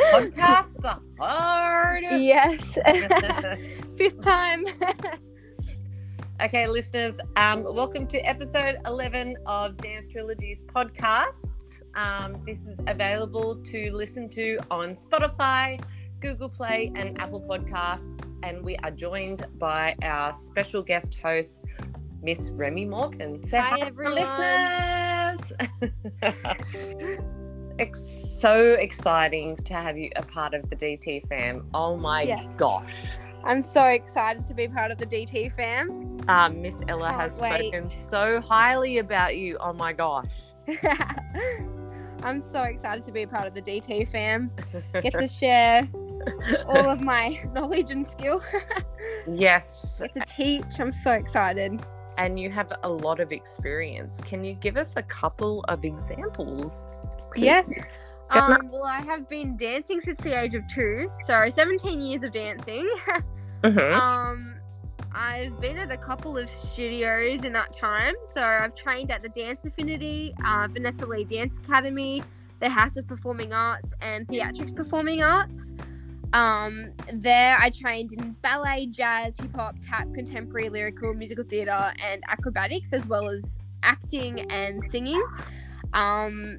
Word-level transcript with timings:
Podcasts 0.00 0.84
are 0.84 1.00
hard. 1.18 2.02
yes. 2.10 2.78
Fifth 3.96 4.22
time. 4.24 4.66
okay, 6.42 6.66
listeners, 6.66 7.20
um, 7.36 7.62
welcome 7.62 8.06
to 8.08 8.18
episode 8.20 8.76
11 8.86 9.36
of 9.46 9.76
Dance 9.76 10.08
Trilogy's 10.08 10.62
podcast. 10.64 11.46
Um, 11.94 12.42
this 12.44 12.66
is 12.66 12.80
available 12.88 13.56
to 13.56 13.92
listen 13.92 14.28
to 14.30 14.58
on 14.70 14.90
Spotify, 14.94 15.80
Google 16.20 16.48
Play, 16.48 16.90
and 16.96 17.20
Apple 17.20 17.40
Podcasts. 17.40 18.34
And 18.42 18.64
we 18.64 18.76
are 18.78 18.90
joined 18.90 19.46
by 19.58 19.94
our 20.02 20.32
special 20.32 20.82
guest 20.82 21.18
host, 21.22 21.66
Miss 22.22 22.50
Remi 22.50 22.84
Morgan. 22.86 23.42
Say 23.44 23.58
Hi, 23.58 23.68
hi, 23.68 23.80
everyone. 23.86 24.14
listeners. 24.16 25.52
it's 27.80 28.40
so 28.40 28.74
exciting 28.74 29.56
to 29.56 29.74
have 29.74 29.96
you 29.96 30.10
a 30.16 30.22
part 30.22 30.54
of 30.54 30.68
the 30.70 30.76
DT 30.76 31.26
fam. 31.28 31.66
Oh 31.74 31.96
my 31.96 32.22
Yes. 32.22 32.46
gosh. 32.56 32.92
I'm 33.42 33.62
so 33.62 33.84
excited 33.84 34.44
to 34.44 34.54
be 34.54 34.68
part 34.68 34.90
of 34.90 34.98
the 34.98 35.06
DT 35.06 35.50
fam. 35.52 36.18
Um, 36.28 36.60
Miss 36.60 36.82
Ella 36.88 37.08
Can't 37.08 37.20
has 37.22 37.40
wait. 37.40 37.72
spoken 37.72 37.82
so 37.82 38.40
highly 38.42 38.98
about 38.98 39.36
you. 39.36 39.56
Oh 39.60 39.72
my 39.72 39.92
gosh. 39.94 40.30
I'm 42.22 42.38
so 42.38 42.62
excited 42.64 43.02
to 43.04 43.12
be 43.12 43.22
a 43.22 43.26
part 43.28 43.46
of 43.46 43.54
the 43.54 43.62
DT 43.62 44.06
fam. 44.08 44.50
Get 45.02 45.14
to 45.14 45.26
share 45.26 45.88
all 46.66 46.90
of 46.90 47.00
my 47.00 47.40
knowledge 47.54 47.90
and 47.90 48.04
skill. 48.06 48.42
yes. 49.26 49.98
Get 50.00 50.12
to 50.14 50.20
teach. 50.26 50.78
I'm 50.78 50.92
so 50.92 51.12
excited. 51.12 51.80
And 52.18 52.38
you 52.38 52.50
have 52.50 52.70
a 52.82 52.88
lot 52.88 53.20
of 53.20 53.32
experience. 53.32 54.20
Can 54.26 54.44
you 54.44 54.52
give 54.52 54.76
us 54.76 54.96
a 54.98 55.02
couple 55.02 55.64
of 55.68 55.86
examples? 55.86 56.84
Please? 57.34 57.44
Yes. 57.44 57.98
Um, 58.30 58.68
well, 58.70 58.84
I 58.84 59.00
have 59.00 59.28
been 59.28 59.56
dancing 59.56 60.00
since 60.00 60.18
the 60.20 60.38
age 60.40 60.54
of 60.54 60.62
two, 60.72 61.10
so 61.26 61.48
17 61.48 62.00
years 62.00 62.22
of 62.22 62.32
dancing. 62.32 62.88
Mhm. 63.62 63.92
Um, 63.92 64.54
I've 65.12 65.60
been 65.60 65.76
at 65.76 65.90
a 65.90 65.96
couple 65.98 66.38
of 66.38 66.48
studios 66.48 67.44
in 67.44 67.52
that 67.52 67.74
time. 67.74 68.14
So 68.24 68.42
I've 68.42 68.74
trained 68.74 69.10
at 69.10 69.22
the 69.22 69.28
Dance 69.28 69.66
Affinity, 69.66 70.32
uh, 70.46 70.66
Vanessa 70.70 71.04
Lee 71.04 71.24
Dance 71.24 71.58
Academy, 71.58 72.22
the 72.60 72.70
House 72.70 72.96
of 72.96 73.06
Performing 73.06 73.52
Arts, 73.52 73.92
and 74.00 74.26
Theatrics 74.26 74.74
Performing 74.74 75.22
Arts. 75.22 75.74
Um, 76.32 76.92
there 77.12 77.58
I 77.60 77.68
trained 77.70 78.12
in 78.12 78.32
ballet, 78.40 78.86
jazz, 78.86 79.36
hip 79.36 79.54
hop, 79.54 79.76
tap, 79.82 80.06
contemporary, 80.14 80.68
lyrical, 80.70 81.12
musical 81.12 81.44
theatre, 81.44 81.92
and 82.02 82.22
acrobatics, 82.28 82.92
as 82.94 83.06
well 83.08 83.28
as 83.28 83.58
acting 83.82 84.50
and 84.50 84.82
singing. 84.84 85.22
Um, 85.92 86.56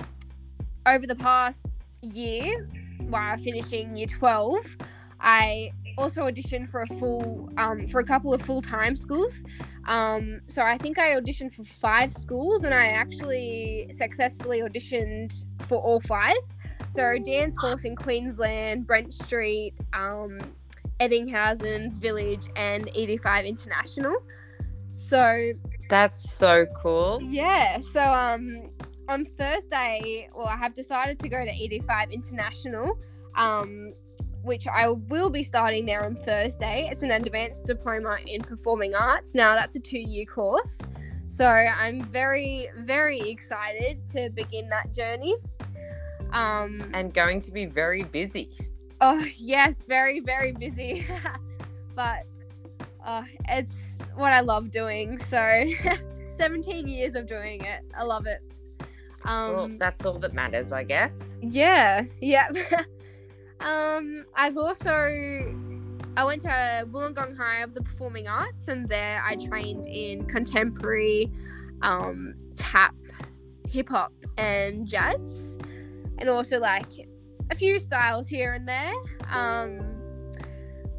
over 0.85 1.05
the 1.05 1.15
past 1.15 1.65
year, 2.01 2.67
while 3.09 3.37
finishing 3.37 3.95
year 3.95 4.07
12, 4.07 4.77
I 5.19 5.71
also 5.97 6.21
auditioned 6.21 6.69
for 6.69 6.81
a 6.81 6.87
full 6.87 7.49
um, 7.57 7.87
for 7.87 7.99
a 7.99 8.05
couple 8.05 8.33
of 8.33 8.41
full-time 8.41 8.95
schools. 8.95 9.43
Um, 9.87 10.41
so 10.45 10.61
i 10.61 10.77
think 10.77 10.99
i 10.99 11.19
auditioned 11.19 11.53
for 11.53 11.63
five 11.63 12.13
schools 12.13 12.63
and 12.65 12.73
i 12.73 12.85
actually 12.89 13.91
successfully 13.97 14.61
auditioned 14.61 15.43
for 15.61 15.81
all 15.81 15.99
five. 15.99 16.37
So 16.89 17.17
dance 17.25 17.55
force 17.59 17.83
in 17.83 17.95
queensland 17.95 18.85
brent 18.87 19.13
street 19.13 19.73
um, 19.93 20.39
eddinghausen's 20.99 21.97
village 21.97 22.47
and 22.55 22.85
ED5 22.87 23.47
international. 23.47 24.17
So 24.91 25.51
That's 25.89 26.31
so 26.31 26.65
cool. 26.75 27.19
yeah 27.23 27.79
so 27.79 28.01
um 28.01 28.69
on 29.07 29.25
thursday 29.25 30.27
well 30.35 30.47
i 30.47 30.55
have 30.55 30.73
decided 30.73 31.17
to 31.19 31.27
go 31.29 31.43
to 31.43 31.51
ED5 31.51 32.11
international 32.11 32.97
um 33.35 33.93
which 34.43 34.67
I 34.67 34.89
will 34.89 35.29
be 35.29 35.43
starting 35.43 35.85
there 35.85 36.03
on 36.03 36.15
Thursday. 36.15 36.87
It's 36.91 37.03
an 37.03 37.11
advanced 37.11 37.67
diploma 37.67 38.17
in 38.25 38.41
performing 38.41 38.95
arts. 38.95 39.35
Now, 39.35 39.53
that's 39.53 39.75
a 39.75 39.79
two 39.79 39.99
year 39.99 40.25
course. 40.25 40.79
So 41.27 41.47
I'm 41.47 42.03
very, 42.03 42.67
very 42.79 43.19
excited 43.19 43.99
to 44.11 44.29
begin 44.31 44.67
that 44.69 44.93
journey. 44.93 45.35
Um, 46.33 46.89
And 46.93 47.13
going 47.13 47.41
to 47.41 47.51
be 47.51 47.65
very 47.65 48.03
busy. 48.03 48.49
oh, 48.99 49.23
yes, 49.37 49.83
very, 49.83 50.19
very 50.19 50.51
busy. 50.51 51.05
but 51.95 52.25
uh, 53.05 53.23
it's 53.47 53.97
what 54.15 54.33
I 54.33 54.41
love 54.41 54.71
doing. 54.71 55.17
So 55.17 55.65
17 56.29 56.87
years 56.87 57.15
of 57.15 57.27
doing 57.27 57.63
it. 57.63 57.81
I 57.97 58.03
love 58.03 58.25
it. 58.25 58.41
Um, 59.25 59.53
well, 59.53 59.71
that's 59.77 60.05
all 60.05 60.19
that 60.19 60.33
matters, 60.33 60.71
I 60.71 60.83
guess. 60.83 61.29
yeah, 61.41 62.05
yeah. 62.19 62.49
um, 63.59 64.25
I've 64.35 64.57
also 64.57 64.89
I 66.17 66.25
went 66.25 66.41
to 66.41 66.85
Wollongong 66.91 67.37
High 67.37 67.61
of 67.61 67.73
the 67.73 67.81
Performing 67.81 68.27
Arts, 68.27 68.67
and 68.67 68.87
there 68.87 69.23
I 69.25 69.35
trained 69.35 69.87
in 69.87 70.25
contemporary, 70.25 71.31
um, 71.81 72.35
tap, 72.55 72.95
hip 73.69 73.89
hop, 73.89 74.11
and 74.37 74.85
jazz, 74.85 75.57
and 76.17 76.27
also 76.27 76.59
like 76.59 76.91
a 77.49 77.55
few 77.55 77.79
styles 77.79 78.27
here 78.27 78.53
and 78.53 78.67
there. 78.67 78.93
Um, 79.31 79.79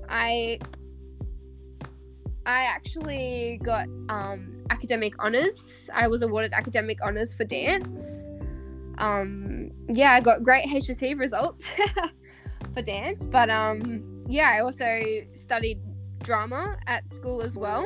I 0.09 0.59
I 2.47 2.65
actually 2.65 3.61
got 3.63 3.87
um, 4.09 4.52
academic 4.73 5.15
honors. 5.19 5.91
I 5.95 6.09
was 6.09 6.23
awarded 6.23 6.53
academic 6.55 6.99
honors 7.05 7.35
for 7.35 7.45
dance. 7.45 8.27
Um, 8.99 9.71
yeah, 9.89 10.13
I 10.13 10.21
got 10.21 10.43
great 10.43 10.65
HSC 10.67 11.19
results 11.19 11.65
for 12.75 12.83
dance, 12.83 13.27
but 13.27 13.51
um, 13.51 14.23
yeah, 14.29 14.49
I 14.51 14.61
also 14.61 15.01
studied 15.35 15.79
drama 16.23 16.77
at 16.87 17.11
school 17.11 17.43
as 17.43 17.57
well. 17.57 17.85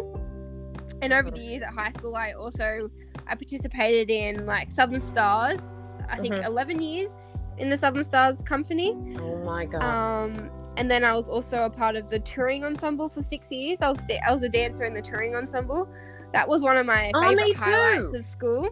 And 1.02 1.12
over 1.12 1.30
the 1.30 1.40
years 1.40 1.62
at 1.62 1.72
high 1.74 1.90
school, 1.90 2.14
I 2.14 2.32
also 2.32 2.90
I 3.26 3.34
participated 3.34 4.08
in 4.10 4.46
like 4.46 4.70
Southern 4.70 5.00
Stars. 5.00 5.76
I 6.08 6.16
think 6.18 6.34
Mhm. 6.34 6.46
11 6.46 6.80
years 6.80 7.44
in 7.58 7.68
the 7.68 7.76
Southern 7.76 8.04
Stars 8.04 8.42
company. 8.42 8.90
Oh 9.18 9.36
my 9.44 9.66
god. 9.66 9.82
Um, 9.82 10.50
and 10.76 10.88
then 10.90 11.02
I 11.04 11.14
was 11.14 11.28
also 11.28 11.64
a 11.64 11.70
part 11.70 11.96
of 11.96 12.08
the 12.10 12.20
touring 12.20 12.64
ensemble 12.64 13.08
for 13.08 13.22
six 13.22 13.50
years. 13.50 13.82
I 13.82 13.88
was 13.88 14.04
I 14.26 14.30
was 14.30 14.42
a 14.44 14.48
dancer 14.48 14.84
in 14.84 14.94
the 14.94 15.02
touring 15.02 15.34
ensemble. 15.34 15.88
That 16.36 16.46
was 16.50 16.62
one 16.62 16.76
of 16.76 16.84
my 16.84 17.10
Oh, 17.14 17.22
favorite 17.22 17.56
highlights 17.56 18.12
of 18.12 18.22
school. 18.26 18.68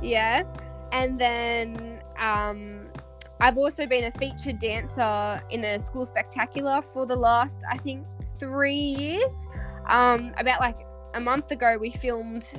Yeah, 0.00 0.44
and 0.92 1.20
then 1.20 2.00
um, 2.18 2.86
I've 3.38 3.58
also 3.58 3.86
been 3.86 4.04
a 4.04 4.10
featured 4.12 4.58
dancer 4.58 5.42
in 5.50 5.62
a 5.62 5.78
school 5.78 6.06
spectacular 6.06 6.80
for 6.80 7.04
the 7.04 7.14
last 7.14 7.60
I 7.70 7.76
think 7.76 8.06
three 8.38 8.72
years. 8.72 9.46
Um, 9.90 10.32
about 10.38 10.60
like 10.60 10.78
a 11.12 11.20
month 11.20 11.50
ago, 11.50 11.76
we 11.78 11.90
filmed 11.90 12.50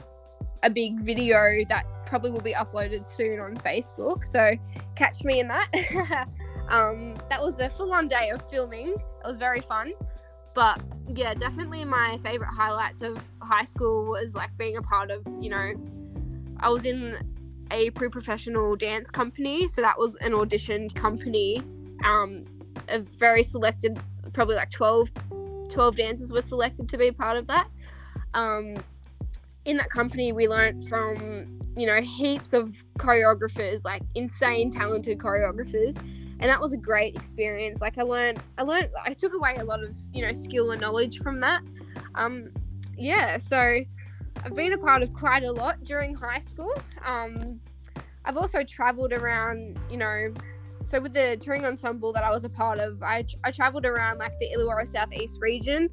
a 0.62 0.70
big 0.70 1.02
video 1.02 1.66
that 1.68 1.86
probably 2.06 2.30
will 2.30 2.42
be 2.42 2.54
uploaded 2.54 3.08
soon 3.08 3.40
on 3.40 3.56
Facebook. 3.58 4.24
So 4.24 4.52
catch 4.96 5.24
me 5.24 5.40
in 5.40 5.48
that. 5.48 5.68
um, 6.70 7.16
that 7.32 7.42
was 7.42 7.60
a 7.60 7.72
full 7.72 7.92
on 7.92 8.08
day 8.08 8.30
of 8.30 8.48
filming. 8.52 8.90
It 8.90 9.26
was 9.26 9.40
very 9.40 9.62
fun. 9.62 9.94
But 10.58 10.82
yeah, 11.14 11.36
definitely 11.36 11.86
my 11.86 12.18
favorite 12.24 12.52
highlights 12.52 13.04
of 13.04 13.16
high 13.44 13.64
school 13.64 14.06
was 14.06 14.34
like 14.34 14.50
being 14.58 14.78
a 14.78 14.82
part 14.82 15.12
of, 15.12 15.22
you 15.40 15.52
know, 15.52 15.74
I 16.60 16.72
was 16.72 16.84
in 16.84 17.16
a 17.70 17.92
pre 17.92 18.10
professional 18.10 18.76
dance 18.76 19.12
company. 19.12 19.68
So 19.68 19.82
that 19.82 20.00
was 20.00 20.16
an 20.16 20.32
auditioned 20.32 20.96
company. 20.96 21.62
Um, 22.04 22.46
a 22.88 22.98
very 22.98 23.44
selected, 23.44 24.00
probably 24.34 24.56
like 24.56 24.72
12, 24.72 25.12
12 25.70 25.96
dancers 25.96 26.34
were 26.34 26.42
selected 26.42 26.90
to 26.90 26.98
be 26.98 27.12
part 27.12 27.38
of 27.38 27.46
that. 27.46 27.68
Um, 28.34 28.78
in 29.66 29.78
that 29.78 29.92
company, 29.92 30.32
we 30.32 30.48
learned 30.48 30.88
from 30.88 31.60
you 31.78 31.86
know 31.86 32.02
heaps 32.02 32.54
of 32.54 32.84
choreographers, 32.98 33.86
like 33.86 34.02
insane 34.16 34.72
talented 34.72 35.20
choreographers, 35.20 36.00
and 36.40 36.50
that 36.50 36.62
was 36.62 36.74
a 36.74 36.78
great 36.78 37.16
experience. 37.16 37.82
Like 37.82 37.98
I 37.98 38.04
learned, 38.04 38.40
I 38.58 38.64
learned, 38.64 38.90
I 39.04 39.14
took 39.14 39.34
away 39.34 39.56
a 39.56 39.64
lot 39.64 39.84
of 39.84 39.96
you 40.14 40.26
know 40.26 40.34
skill 40.34 40.72
and 40.72 40.82
knowledge 40.82 41.20
from 41.20 41.40
that. 41.42 41.62
Um, 42.16 42.52
yeah, 42.98 43.38
so 43.38 43.80
I've 44.44 44.56
been 44.56 44.74
a 44.74 44.78
part 44.78 45.02
of 45.04 45.14
quite 45.14 45.44
a 45.44 45.52
lot 45.52 45.84
during 45.84 46.16
high 46.16 46.40
school. 46.40 46.74
Um, 47.06 47.60
I've 48.26 48.38
also 48.38 48.64
traveled 48.64 49.14
around, 49.14 49.80
you 49.90 49.98
know. 49.98 50.34
So 50.84 51.02
with 51.02 51.14
the 51.14 51.38
touring 51.40 51.66
ensemble 51.66 52.14
that 52.14 52.24
I 52.24 52.30
was 52.30 52.46
a 52.46 52.50
part 52.50 52.80
of, 52.80 53.04
I, 53.04 53.26
I 53.44 53.52
traveled 53.52 53.86
around 53.86 54.20
like 54.20 54.38
the 54.40 54.48
Illawarra 54.56 54.88
Southeast 54.88 55.40
region. 55.42 55.90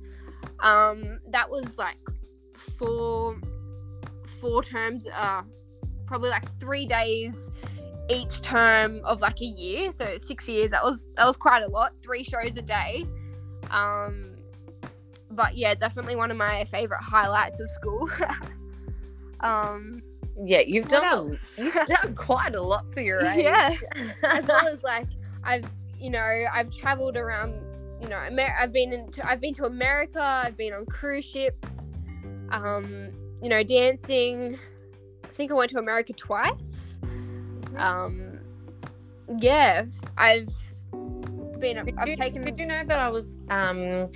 Um, 0.61 1.21
that 1.31 1.49
was 1.51 1.79
like 1.79 1.99
four 2.55 3.37
four 4.41 4.63
terms, 4.63 5.09
uh, 5.15 5.43
probably 6.07 6.31
like 6.31 6.49
three 6.59 6.87
days 6.87 7.51
each 8.11 8.43
term 8.43 9.01
of 9.05 9.21
like 9.21 9.41
a 9.41 9.47
year. 9.47 9.91
So 9.91 10.17
six 10.19 10.49
years. 10.49 10.71
That 10.71 10.83
was 10.85 11.09
that 11.17 11.27
was 11.27 11.37
quite 11.37 11.63
a 11.63 11.69
lot. 11.69 11.93
Three 12.03 12.23
shows 12.23 12.57
a 12.57 12.63
day. 12.63 13.07
Um, 13.71 14.33
but 15.31 15.57
yeah, 15.57 15.75
definitely 15.75 16.17
one 16.17 16.31
of 16.31 16.37
my 16.37 16.65
favorite 16.65 17.03
highlights 17.03 17.61
of 17.61 17.69
school. 17.71 18.09
um, 19.41 20.03
Yeah, 20.45 20.61
you've 20.61 20.89
done 20.89 21.05
a, 21.05 21.61
you've 21.61 21.75
done 21.87 22.15
quite 22.15 22.55
a 22.55 22.61
lot 22.63 22.93
for 22.93 23.01
your 23.01 23.21
age. 23.23 23.45
Yeah. 23.45 23.75
as 24.23 24.47
well 24.47 24.67
as 24.69 24.83
like 24.83 25.07
I've 25.43 25.69
you 25.99 26.11
know 26.11 26.45
I've 26.53 26.71
traveled 26.71 27.17
around 27.17 27.63
you 28.01 28.09
know 28.09 28.19
Amer- 28.19 28.55
I've 28.59 28.73
been 28.73 28.93
into 28.93 29.27
I've 29.29 29.41
been 29.41 29.55
to 29.55 29.65
America 29.65 30.21
I've 30.21 30.57
been 30.57 30.73
on 30.73 30.85
cruise 30.87 31.25
ships 31.25 31.91
um 32.51 33.11
you 33.43 33.49
know 33.49 33.63
dancing 33.63 34.59
I 35.23 35.29
think 35.29 35.51
I 35.51 35.55
went 35.55 35.71
to 35.71 35.79
America 35.79 36.13
twice 36.13 36.94
um 37.77 38.39
yeah 39.39 39.87
I've 40.17 40.49
been 41.61 41.85
Did 41.85 41.95
I've 41.99 42.09
you, 42.09 42.17
taken 42.17 42.45
Did 42.45 42.59
you 42.59 42.67
know 42.67 42.85
that 42.85 42.99
I 42.99 43.09
was 43.09 43.37
um 43.51 44.11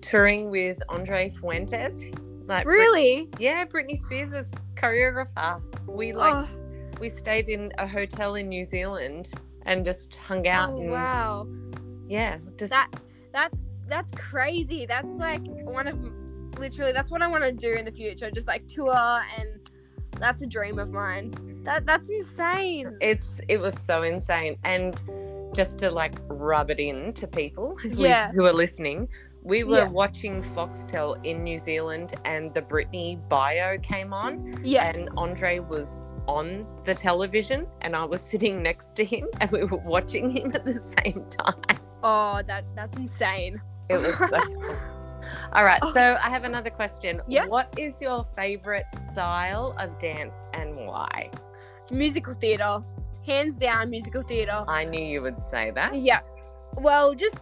touring 0.00 0.50
with 0.50 0.78
Andre 0.88 1.30
Fuentes? 1.30 2.10
Like 2.46 2.64
Brit- 2.64 2.78
really? 2.78 3.28
yeah, 3.38 3.64
Britney 3.64 3.98
Spears' 3.98 4.50
choreographer. 4.74 5.62
We 5.86 6.12
like 6.12 6.34
oh, 6.34 6.48
we 7.00 7.08
stayed 7.08 7.48
in 7.48 7.72
a 7.78 7.86
hotel 7.86 8.34
in 8.34 8.48
New 8.48 8.64
Zealand 8.64 9.32
and 9.62 9.84
just 9.84 10.14
hung 10.16 10.46
out 10.46 10.70
oh, 10.70 10.80
and 10.80 10.90
wow. 10.90 11.46
yeah, 12.06 12.38
just 12.58 12.70
that 12.70 12.90
that's 13.32 13.62
that's 13.88 14.10
crazy. 14.12 14.86
That's 14.86 15.12
like 15.12 15.42
one 15.46 15.86
of 15.86 15.98
literally 16.58 16.92
that's 16.92 17.10
what 17.10 17.22
I 17.22 17.26
want 17.26 17.44
to 17.44 17.52
do 17.52 17.72
in 17.72 17.84
the 17.84 17.92
future 17.92 18.30
just 18.30 18.46
like 18.46 18.66
tour 18.68 19.22
and 19.38 19.70
that's 20.18 20.42
a 20.42 20.46
dream 20.46 20.78
of 20.78 20.92
mine 20.92 21.34
that 21.64 21.86
that's 21.86 22.08
insane 22.08 22.96
it's 23.00 23.40
it 23.48 23.58
was 23.58 23.74
so 23.80 24.02
insane 24.02 24.56
and 24.64 25.02
just 25.54 25.78
to 25.78 25.90
like 25.90 26.14
rub 26.28 26.70
it 26.70 26.78
in 26.80 27.12
to 27.14 27.26
people 27.26 27.76
who- 27.76 27.88
Yeah. 28.02 28.30
who 28.32 28.44
are 28.46 28.52
listening 28.52 29.08
we 29.42 29.62
were 29.64 29.78
Yeah. 29.84 29.88
watching 29.88 30.42
foxtel 30.42 31.16
in 31.24 31.42
new 31.44 31.58
zealand 31.58 32.14
and 32.24 32.52
the 32.54 32.62
britney 32.62 33.16
bio 33.28 33.78
came 33.78 34.12
on 34.12 34.58
yeah 34.62 34.84
and 34.90 35.08
andre 35.16 35.58
was 35.58 36.02
on 36.26 36.66
the 36.84 36.94
television 36.94 37.66
and 37.82 37.94
i 37.94 38.04
was 38.04 38.20
sitting 38.22 38.62
next 38.62 38.96
to 38.96 39.04
him 39.04 39.26
and 39.40 39.50
we 39.50 39.62
were 39.64 39.76
watching 39.78 40.30
him 40.30 40.52
at 40.54 40.64
the 40.64 40.74
same 40.74 41.24
time 41.30 41.78
oh 42.02 42.40
that 42.46 42.64
that's 42.74 42.96
insane 42.98 43.60
it 43.90 43.98
was 43.98 44.16
so 44.16 44.28
cool. 44.40 44.76
all 45.52 45.64
right 45.64 45.82
so 45.92 46.16
i 46.22 46.28
have 46.30 46.44
another 46.44 46.70
question. 46.70 47.20
Yeah. 47.26 47.46
what 47.46 47.68
is 47.78 48.00
your 48.00 48.24
favorite 48.36 48.86
style 49.12 49.74
of 49.78 49.98
dance 49.98 50.44
and 50.54 50.74
why 50.74 51.30
musical 51.90 52.34
theater. 52.34 52.78
Hands 53.26 53.56
down 53.58 53.88
musical 53.90 54.22
theater. 54.22 54.64
I 54.68 54.84
knew 54.84 55.00
you 55.04 55.22
would 55.22 55.40
say 55.40 55.70
that. 55.72 55.94
Yeah. 55.96 56.20
Well 56.76 57.14
just 57.14 57.38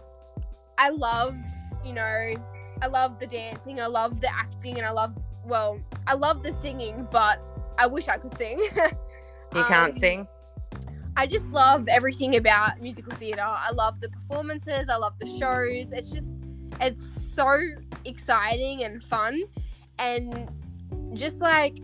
I 0.77 0.89
love 0.89 1.35
you 1.85 1.93
know 1.93 2.33
I 2.81 2.87
love 2.87 3.19
the 3.19 3.27
dancing 3.27 3.79
I 3.81 3.87
love 3.87 4.21
the 4.21 4.33
acting 4.33 4.77
and 4.77 4.85
I 4.85 4.91
love 4.91 5.17
well 5.45 5.79
I 6.07 6.13
love 6.13 6.41
the 6.43 6.51
singing 6.51 7.07
but 7.11 7.41
I 7.77 7.87
wish 7.87 8.07
I 8.07 8.17
could 8.17 8.35
sing. 8.37 8.59
You 9.55 9.63
can't 9.65 9.93
Um, 9.93 9.99
sing? 9.99 10.27
I 11.15 11.27
just 11.27 11.47
love 11.49 11.87
everything 11.87 12.37
about 12.37 12.81
musical 12.81 13.13
theater. 13.13 13.43
I 13.45 13.69
love 13.71 13.99
the 13.99 14.09
performances, 14.09 14.89
I 14.89 14.95
love 14.95 15.13
the 15.19 15.27
shows. 15.37 15.91
It's 15.91 16.09
just 16.09 16.33
it's 16.81 17.03
so 17.35 17.55
exciting 18.03 18.83
and 18.83 19.03
fun. 19.03 19.43
And 19.99 20.49
just 21.13 21.39
like 21.39 21.77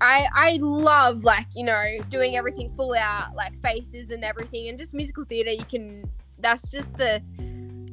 I 0.00 0.26
I 0.34 0.58
love 0.60 1.24
like, 1.24 1.46
you 1.54 1.64
know, 1.64 1.98
doing 2.08 2.36
everything 2.36 2.70
full 2.70 2.94
out, 2.94 3.34
like 3.34 3.56
faces 3.56 4.10
and 4.10 4.24
everything 4.24 4.68
and 4.68 4.78
just 4.78 4.94
musical 4.94 5.24
theater 5.24 5.50
you 5.50 5.64
can 5.64 6.04
that's 6.38 6.70
just 6.70 6.96
the 6.96 7.22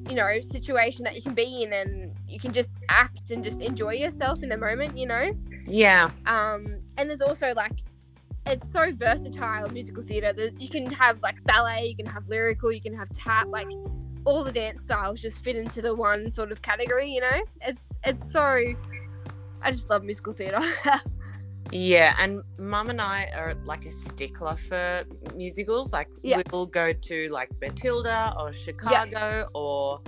you 0.09 0.15
know, 0.15 0.39
situation 0.39 1.04
that 1.04 1.15
you 1.15 1.21
can 1.21 1.33
be 1.33 1.63
in 1.63 1.74
and 1.74 2.15
you 2.30 2.39
can 2.39 2.54
just 2.54 2.69
act 2.88 3.31
and 3.31 3.44
just 3.44 3.62
enjoy 3.62 3.94
yourself 3.94 4.42
in 4.42 4.48
the 4.48 4.57
moment, 4.57 4.98
you 4.98 5.06
know? 5.06 5.31
yeah. 5.68 6.09
Um 6.25 6.80
and 6.98 7.09
there's 7.09 7.21
also 7.21 7.54
like 7.54 7.74
it's 8.45 8.71
so 8.71 8.92
versatile 8.94 9.69
musical 9.69 10.04
theater 10.04 10.31
that 10.33 10.62
you 10.62 10.69
can 10.69 10.89
have 10.89 11.21
like 11.21 11.44
ballet 11.44 11.86
you 11.86 11.95
can 11.95 12.06
have 12.06 12.27
lyrical 12.30 12.71
you 12.71 12.81
can 12.81 12.95
have 12.95 13.09
tap 13.09 13.48
like 13.50 13.68
all 14.25 14.44
the 14.44 14.51
dance 14.51 14.83
styles 14.83 15.21
just 15.21 15.44
fit 15.44 15.56
into 15.56 15.81
the 15.81 15.94
one 15.94 16.31
sort 16.31 16.51
of 16.51 16.62
category 16.62 17.09
you 17.09 17.21
know? 17.21 17.42
It's 17.62 18.00
it's 18.06 18.31
so 18.31 18.42
i 19.62 19.71
just 19.71 19.89
love 19.89 20.04
musical 20.04 20.33
theater 20.33 20.59
Yeah, 21.72 22.16
and 22.19 22.42
mum 22.58 22.90
and 22.90 23.02
I 23.02 23.25
are 23.36 23.54
like 23.66 23.86
a 23.86 23.92
stickler 23.92 24.56
for 24.56 25.04
musicals. 25.36 25.92
Like 25.94 26.08
Yeah. 26.24 26.42
we'll 26.52 26.66
go 26.66 26.94
to 26.94 27.30
like 27.30 27.50
Matilda 27.62 28.34
or 28.40 28.54
Chicago 28.54 29.50
or 29.54 30.02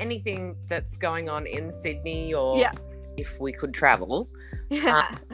anything 0.00 0.56
that's 0.68 0.96
going 0.96 1.28
on 1.28 1.46
in 1.46 1.70
Sydney 1.70 2.34
or 2.34 2.56
Yeah. 2.58 2.72
if 3.16 3.38
we 3.40 3.52
could 3.52 3.72
travel. 3.72 4.28
yeah 4.70 5.14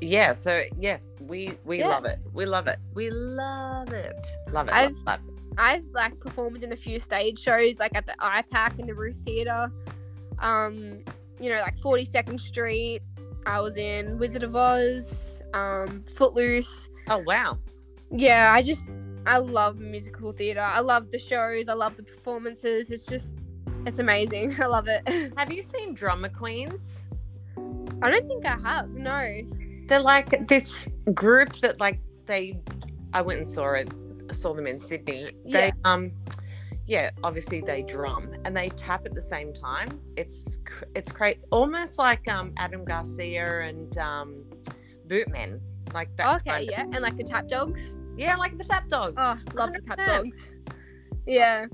Yeah, 0.00 0.32
so 0.32 0.62
yeah, 0.78 0.98
we 1.20 1.58
we 1.64 1.78
Yeah. 1.80 1.88
love 1.88 2.04
it. 2.04 2.20
We 2.32 2.46
love 2.46 2.68
it. 2.68 2.78
We 2.94 3.10
love 3.10 3.92
it. 3.92 4.26
Love 4.52 4.68
it. 4.68 4.74
I've- 4.74 4.94
love, 4.94 5.04
love 5.06 5.20
it. 5.28 5.34
i've 5.60 5.84
like 5.92 6.16
performed 6.20 6.62
in 6.62 6.70
a 6.72 6.76
few 6.76 7.00
stage 7.00 7.36
shows 7.40 7.80
like 7.80 7.96
at 7.96 8.06
the 8.06 8.14
IPAC 8.20 8.78
in 8.78 8.86
the 8.86 8.94
ruth 8.94 9.16
theater 9.24 9.72
um 10.38 11.00
you 11.40 11.48
know 11.50 11.60
like 11.60 11.76
42nd 11.78 12.38
street 12.38 13.00
i 13.48 13.60
was 13.60 13.76
in 13.76 14.18
wizard 14.18 14.42
of 14.44 14.54
oz 14.54 15.42
um 15.54 16.04
footloose 16.14 16.88
Oh 17.08 17.18
wow. 17.18 17.58
yeah 18.10 18.52
i 18.54 18.62
just 18.62 18.92
i 19.26 19.38
love 19.38 19.78
musical 19.80 20.32
theater 20.32 20.60
i 20.60 20.80
love 20.80 21.10
the 21.10 21.18
shows 21.18 21.68
i 21.68 21.72
love 21.74 21.96
the 21.96 22.02
performances 22.02 22.90
it's 22.90 23.06
just 23.06 23.38
it's 23.86 23.98
amazing 23.98 24.54
i 24.60 24.66
love 24.66 24.86
it 24.88 25.02
Have 25.36 25.52
you 25.52 25.62
seen 25.62 25.94
Drummer 25.94 26.28
Queens? 26.28 27.06
i 28.02 28.10
don't 28.10 28.26
think 28.28 28.44
i 28.46 28.56
have 28.62 28.90
no 28.90 29.40
They're 29.88 30.00
like 30.00 30.46
this 30.48 30.88
group 31.14 31.54
that 31.60 31.80
like 31.80 31.98
they 32.26 32.60
I 33.14 33.22
went 33.22 33.38
and 33.40 33.48
saw 33.48 33.72
it 33.72 33.88
saw 34.32 34.52
them 34.52 34.66
in 34.66 34.78
Sydney. 34.78 35.30
They 35.46 35.68
Yeah. 35.68 35.70
um 35.86 36.12
yeah, 36.88 37.10
obviously 37.22 37.60
they 37.60 37.82
drum 37.82 38.34
and 38.44 38.56
they 38.56 38.70
tap 38.70 39.04
at 39.06 39.14
the 39.14 39.22
same 39.22 39.52
time. 39.52 40.00
It's 40.16 40.58
it's 40.96 41.12
great, 41.12 41.38
almost 41.52 41.98
like 41.98 42.26
um 42.28 42.52
Adam 42.56 42.84
Garcia 42.84 43.60
and 43.68 43.96
um 43.98 44.44
Bootmen, 45.06 45.60
like 45.94 46.14
that. 46.16 46.36
okay 46.40 46.50
kind 46.50 46.68
of- 46.68 46.70
yeah 46.72 46.82
and 46.92 47.00
like 47.00 47.16
the 47.16 47.22
tap 47.24 47.46
dogs 47.48 47.96
yeah, 48.16 48.34
like 48.36 48.58
the 48.58 48.64
Tap 48.64 48.88
Dogs. 48.88 49.14
oh 49.16 49.38
love 49.54 49.72
the 49.72 49.78
tap 49.80 49.98
dogs 50.04 50.48
yeah 51.26 51.66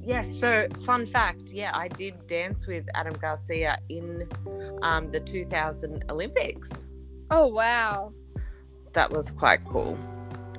Yeah, 0.00 0.24
so 0.40 0.68
fun 0.86 1.06
fact, 1.06 1.42
yeah, 1.50 1.70
I 1.74 1.88
did 1.88 2.14
dance 2.28 2.66
with 2.68 2.84
Adam 2.94 3.14
Garcia 3.14 3.78
in 3.88 4.28
um, 4.82 5.08
the 5.08 5.18
2000 5.20 6.04
Olympics. 6.10 6.86
oh 7.30 7.46
wow 7.48 8.12
That 8.92 9.10
was 9.10 9.30
quite 9.30 9.64
cool. 9.64 9.98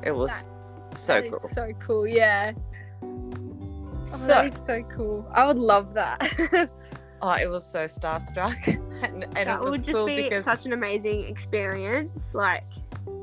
It 0.04 0.12
was 0.12 0.32
That- 0.32 0.98
so 0.98 1.22
That 1.22 1.32
cool. 1.32 1.50
so 1.58 1.72
cool 1.80 2.06
yeah 2.08 2.52
oh, 4.14 4.18
So, 4.18 4.28
that 4.28 4.48
is 4.48 4.56
so 4.56 4.84
cool 4.84 5.28
i 5.34 5.46
would 5.46 5.58
love 5.58 5.94
that 5.94 6.20
oh, 7.22 7.32
it 7.32 7.50
was 7.50 7.66
so 7.66 7.86
starstruck, 7.86 8.68
and, 9.04 9.24
and 9.24 9.34
that 9.34 9.48
it 9.48 9.60
was 9.62 9.72
would 9.72 9.84
just 9.84 9.98
cool 9.98 10.06
be 10.08 10.42
such 10.42 10.66
an 10.66 10.74
amazing 10.74 11.26
experience 11.28 12.34
like 12.34 12.66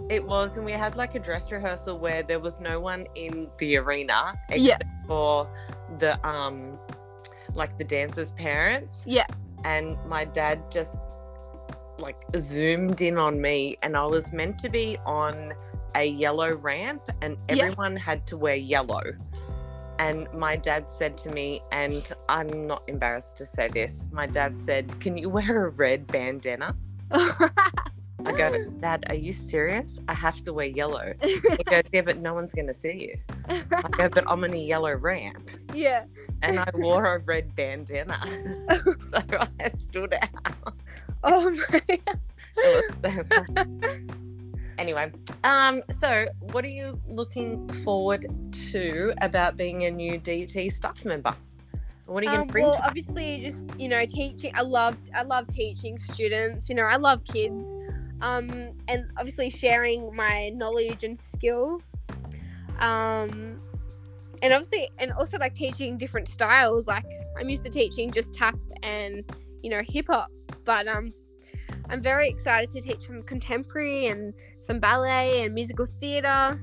it 0.08 0.24
was, 0.24 0.56
and 0.56 0.66
we 0.66 0.72
had 0.72 0.96
like 0.96 1.14
a 1.14 1.20
dress 1.20 1.52
rehearsal 1.52 1.96
where 1.96 2.24
there 2.24 2.40
was 2.40 2.58
no 2.58 2.80
one 2.80 3.06
in 3.14 3.46
the 3.58 3.76
arena 3.76 4.34
except 4.48 4.82
Yeah. 4.82 5.06
for 5.06 5.48
the 6.00 6.12
um, 6.26 6.78
like 7.54 7.78
the 7.78 7.84
dancers' 7.84 8.32
parents. 8.32 9.04
Yeah. 9.06 9.26
and 9.64 9.96
my 10.06 10.24
dad 10.24 10.68
just 10.72 10.96
like 11.98 12.16
zoomed 12.36 13.00
in 13.02 13.18
on 13.18 13.40
me, 13.40 13.76
and 13.82 13.96
I 13.96 14.04
was 14.06 14.32
meant 14.32 14.58
to 14.60 14.68
be 14.68 14.96
on 15.06 15.52
a 15.94 16.04
yellow 16.04 16.54
ramp, 16.56 17.02
and 17.22 17.36
Yeah. 17.48 17.64
everyone 17.66 17.94
had 17.96 18.26
to 18.28 18.36
wear 18.36 18.56
yellow. 18.56 19.02
And 20.00 20.32
my 20.32 20.56
dad 20.56 20.88
said 20.88 21.18
to 21.18 21.28
me, 21.30 21.60
and 21.72 22.10
I'm 22.26 22.66
not 22.66 22.84
embarrassed 22.88 23.36
to 23.36 23.46
say 23.46 23.68
this, 23.68 24.06
my 24.10 24.26
dad 24.26 24.58
said, 24.58 24.98
Can 24.98 25.18
you 25.18 25.28
wear 25.28 25.66
a 25.66 25.68
red 25.68 26.06
bandana? 26.06 26.74
I 27.12 28.32
go, 28.32 28.64
Dad, 28.80 29.04
are 29.10 29.14
you 29.14 29.32
serious? 29.32 30.00
I 30.08 30.14
have 30.14 30.42
to 30.44 30.54
wear 30.54 30.66
yellow. 30.66 31.12
He 31.22 31.38
goes, 31.64 31.82
Yeah, 31.92 32.00
but 32.00 32.16
no 32.16 32.32
one's 32.32 32.54
going 32.54 32.66
to 32.68 32.72
see 32.72 33.10
you. 33.10 33.14
I 33.50 33.88
go, 33.90 34.08
But 34.08 34.24
I'm 34.26 34.42
on 34.42 34.54
a 34.54 34.56
yellow 34.56 34.94
ramp. 34.94 35.50
yeah 35.74 36.04
And 36.40 36.58
I 36.58 36.70
wore 36.74 37.16
a 37.16 37.18
red 37.18 37.54
bandana. 37.54 38.18
so 38.70 39.46
I 39.60 39.68
stood 39.68 40.14
out. 40.14 40.74
oh 41.24 41.50
my 41.50 41.82
It 42.56 42.94
was 43.02 43.14
so 43.14 43.24
fun. 43.54 44.29
Anyway, 44.80 45.12
um, 45.44 45.82
so 45.90 46.24
what 46.52 46.64
are 46.64 46.68
you 46.68 46.98
looking 47.06 47.68
forward 47.84 48.24
to 48.70 49.12
about 49.20 49.58
being 49.58 49.84
a 49.84 49.90
new 49.90 50.18
DT 50.18 50.72
staff 50.72 51.04
member? 51.04 51.34
What 52.06 52.22
are 52.22 52.24
you 52.24 52.30
going 52.30 52.40
Um, 52.40 52.46
to 52.46 52.52
bring 52.52 52.64
well, 52.64 52.74
to 52.76 52.80
us? 52.80 52.86
obviously, 52.88 53.40
just 53.40 53.68
you 53.78 53.90
know, 53.90 54.06
teaching. 54.06 54.52
I 54.56 54.62
loved, 54.62 55.10
I 55.14 55.22
love 55.22 55.48
teaching 55.48 55.98
students. 55.98 56.70
You 56.70 56.76
know, 56.76 56.84
I 56.84 56.96
love 56.96 57.22
kids, 57.24 57.66
um, 58.22 58.70
and 58.88 59.04
obviously 59.18 59.50
sharing 59.50 60.16
my 60.16 60.48
knowledge 60.48 61.04
and 61.04 61.16
skill. 61.16 61.82
Um, 62.78 63.60
and 64.42 64.54
obviously, 64.54 64.88
and 64.98 65.12
also 65.12 65.36
like 65.36 65.52
teaching 65.52 65.98
different 65.98 66.26
styles. 66.26 66.88
Like 66.88 67.04
I'm 67.38 67.50
used 67.50 67.64
to 67.64 67.70
teaching 67.70 68.10
just 68.10 68.32
tap 68.32 68.58
and 68.82 69.30
you 69.62 69.68
know 69.68 69.82
hip 69.86 70.06
hop, 70.08 70.30
but 70.64 70.88
um, 70.88 71.12
I'm 71.90 72.00
very 72.00 72.28
excited 72.28 72.70
to 72.70 72.80
teach 72.80 73.06
some 73.06 73.22
contemporary 73.24 74.06
and 74.06 74.32
some 74.60 74.78
ballet 74.78 75.44
and 75.44 75.54
musical 75.54 75.86
theatre. 75.98 76.60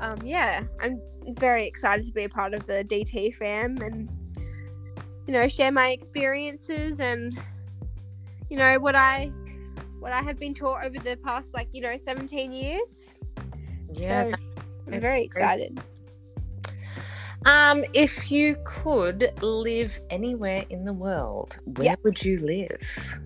Um, 0.00 0.16
yeah, 0.24 0.62
I'm 0.80 1.00
very 1.36 1.66
excited 1.66 2.06
to 2.06 2.12
be 2.12 2.24
a 2.24 2.28
part 2.28 2.54
of 2.54 2.64
the 2.64 2.84
DT 2.84 3.34
fam 3.34 3.78
and 3.78 4.08
you 5.26 5.32
know 5.34 5.48
share 5.48 5.72
my 5.72 5.90
experiences 5.90 7.00
and 7.00 7.38
you 8.48 8.56
know 8.56 8.78
what 8.78 8.94
I 8.94 9.30
what 9.98 10.12
I 10.12 10.22
have 10.22 10.38
been 10.38 10.54
taught 10.54 10.84
over 10.84 10.98
the 10.98 11.16
past 11.16 11.52
like 11.52 11.68
you 11.72 11.80
know 11.80 11.96
17 11.96 12.52
years. 12.52 13.10
Yeah. 13.92 14.30
So 14.30 14.36
I'm 14.92 15.00
very 15.00 15.24
excited. 15.24 15.80
Um, 17.46 17.84
if 17.94 18.30
you 18.30 18.56
could 18.64 19.32
live 19.42 20.00
anywhere 20.10 20.64
in 20.70 20.84
the 20.84 20.92
world, 20.92 21.58
where 21.64 21.86
Yep. 21.86 22.00
would 22.04 22.24
you 22.24 22.38
live? 22.38 22.80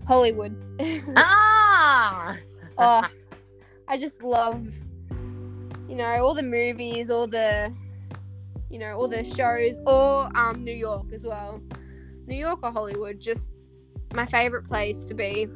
Hollywood. 0.07 0.55
ah, 1.17 2.37
oh, 2.79 3.09
I 3.89 3.97
just 3.99 4.23
love, 4.23 4.67
you 5.89 5.97
know, 5.97 6.25
all 6.25 6.35
the 6.35 6.43
movies, 6.43 7.11
all 7.11 7.27
the, 7.27 7.75
you 8.71 8.79
know, 8.79 8.97
all 8.99 9.09
the 9.09 9.25
shows, 9.25 9.79
or 9.87 10.31
um, 10.37 10.63
New 10.63 10.75
York 10.75 11.07
as 11.13 11.25
well. 11.25 11.61
New 12.27 12.37
York 12.37 12.61
or 12.63 12.71
Hollywood, 12.71 13.19
just 13.19 13.55
my 14.15 14.27
favorite 14.27 14.65
place 14.65 15.07
to 15.07 15.15
be. 15.15 15.49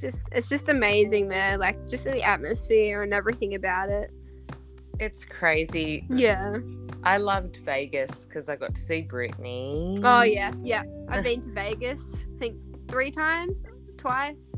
Just, 0.00 0.22
it's 0.32 0.48
just 0.48 0.68
amazing 0.68 1.28
there, 1.28 1.56
like 1.58 1.88
just 1.88 2.04
the 2.04 2.22
atmosphere 2.22 3.02
and 3.02 3.12
everything 3.14 3.54
about 3.54 3.90
it. 3.90 4.10
It's 5.00 5.24
crazy. 5.24 6.06
Yeah. 6.10 6.56
I 7.02 7.16
loved 7.16 7.56
Vegas 7.64 8.26
because 8.26 8.48
I 8.48 8.56
got 8.56 8.74
to 8.74 8.80
see 8.80 9.06
Britney. 9.10 9.98
Oh 10.04 10.22
yeah, 10.22 10.52
yeah. 10.62 10.82
I've 11.08 11.24
been 11.24 11.40
to 11.40 11.50
Vegas, 11.50 12.26
I 12.36 12.38
think 12.38 12.56
three 12.88 13.10
times, 13.10 13.64
twice. 13.96 14.52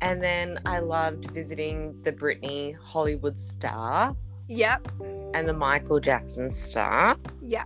And 0.00 0.22
then 0.22 0.58
I 0.64 0.78
loved 0.80 1.30
visiting 1.30 2.00
the 2.02 2.12
Britney 2.12 2.76
Hollywood 2.76 3.38
Star 3.38 4.16
Yep, 4.48 4.88
and 5.34 5.48
the 5.48 5.52
Michael 5.52 6.00
Jackson 6.00 6.50
Star. 6.50 7.16
yeah. 7.42 7.64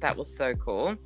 That 0.00 0.16
was 0.16 0.34
so 0.34 0.54
cool. 0.54 0.96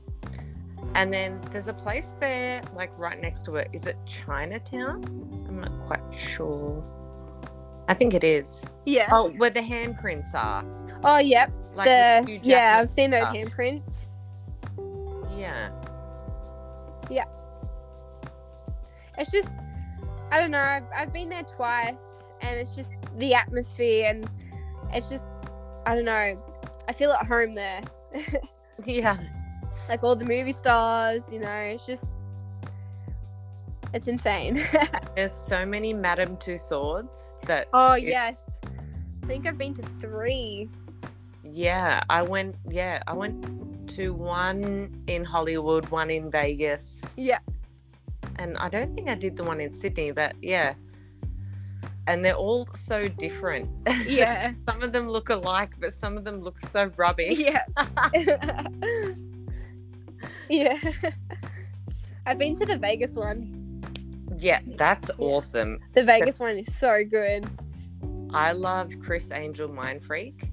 And 0.95 1.13
then 1.13 1.41
there's 1.51 1.67
a 1.67 1.73
place 1.73 2.15
there, 2.21 2.63
like 2.75 2.97
right 2.97 3.21
next 3.21 3.45
to 3.47 3.57
it. 3.57 3.69
Is 3.73 3.87
it 3.87 3.97
Chinatown? 4.07 5.03
I'm 5.49 5.61
not 5.61 5.73
quite 5.87 6.17
sure. 6.17 6.85
I 7.89 7.95
think 7.95 8.15
it 8.15 8.25
is. 8.25 8.65
Yeah. 8.87 9.09
Oh, 9.13 9.31
where 9.31 9.51
the 9.51 9.61
handprints 9.61 10.35
are. 10.35 10.65
Oh, 11.05 11.19
yep. 11.19 11.53
Like 11.75 11.87
the 11.87 12.31
Hugh 12.31 12.41
yeah, 12.43 12.79
I've 12.81 12.89
seen 12.89 13.11
those 13.11 13.23
stuff. 13.25 13.35
handprints. 13.37 14.19
Yeah. 15.37 15.71
Yeah. 17.11 17.25
It's 19.19 19.31
just, 19.31 19.59
I 20.31 20.39
don't 20.41 20.51
know. 20.51 20.59
I've, 20.59 20.85
I've 20.97 21.13
been 21.13 21.29
there 21.29 21.43
twice, 21.43 22.33
and 22.41 22.59
it's 22.59 22.75
just 22.75 22.95
the 23.19 23.35
atmosphere, 23.35 24.07
and 24.09 24.29
it's 24.93 25.11
just, 25.11 25.27
I 25.87 25.95
don't 25.95 26.05
know. 26.05 26.43
I 26.89 26.93
feel 26.93 27.13
at 27.13 27.27
home 27.27 27.55
there. 27.55 27.83
Yeah. 28.85 29.19
like 29.89 30.03
all 30.03 30.17
the 30.17 30.25
movie 30.25 30.53
stars, 30.53 31.33
you 31.33 31.39
know. 31.39 31.49
It's 31.49 31.87
just, 31.87 32.05
it's 33.95 34.09
insane. 34.09 34.63
There's 35.17 35.33
so 35.33 35.65
many 35.65 35.95
Madame 35.95 36.37
Tussauds 36.37 37.33
that 37.47 37.69
oh 37.73 37.95
Yeah. 37.95 38.29
yes, 38.31 38.61
I 39.23 39.27
think 39.27 39.47
I've 39.47 39.57
been 39.57 39.73
to 39.75 39.83
three. 40.01 40.69
yeah, 41.43 42.03
I 42.11 42.23
went 42.23 42.57
yeah, 42.69 43.03
I 43.07 43.13
went 43.15 43.89
to 43.97 44.13
one 44.13 44.91
in 45.07 45.25
Hollywood, 45.25 45.89
one 45.91 46.11
in 46.11 46.31
Vegas, 46.31 47.15
Yeah. 47.17 47.39
and 48.37 48.57
I 48.59 48.69
don't 48.69 48.95
think 48.95 49.09
I 49.09 49.15
did 49.15 49.37
the 49.37 49.45
one 49.45 49.61
in 49.61 49.73
Sydney, 49.73 50.11
but 50.11 50.35
yeah. 50.43 50.75
And 52.07 52.23
they're 52.23 52.35
all 52.35 52.69
so 52.75 53.09
different. 53.09 53.71
Yeah. 54.07 54.53
some 54.69 54.83
of 54.83 54.93
them 54.93 55.09
look 55.09 55.31
alike, 55.31 55.75
but 55.81 55.95
some 55.95 56.19
of 56.19 56.25
them 56.25 56.43
look 56.43 56.59
so 56.59 56.91
rubbish. 56.99 57.39
Yeah. 57.39 57.65
yeah. 60.51 60.79
I've 62.27 62.37
been 62.39 62.55
to 62.57 62.67
the 62.67 62.77
Vegas 62.77 63.17
one. 63.17 63.64
Yeah, 64.45 64.61
that's 64.77 65.11
awesome. 65.17 65.79
The 65.95 66.05
Vegas 66.05 66.39
one 66.39 66.59
is 66.59 66.77
so 66.77 67.03
good. 67.03 67.49
I 68.31 68.53
love 68.53 68.93
Criss 69.01 69.31
Angel 69.33 69.69
Mind 69.69 70.05
Freak. 70.05 70.51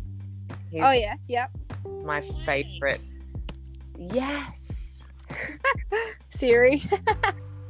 He's 0.69 0.81
Oh 0.81 0.91
yeah, 0.91 1.15
yep. 1.27 1.51
my 2.05 2.21
favorite. 2.45 3.01
Yes. 3.98 5.03
Siri. 6.29 6.83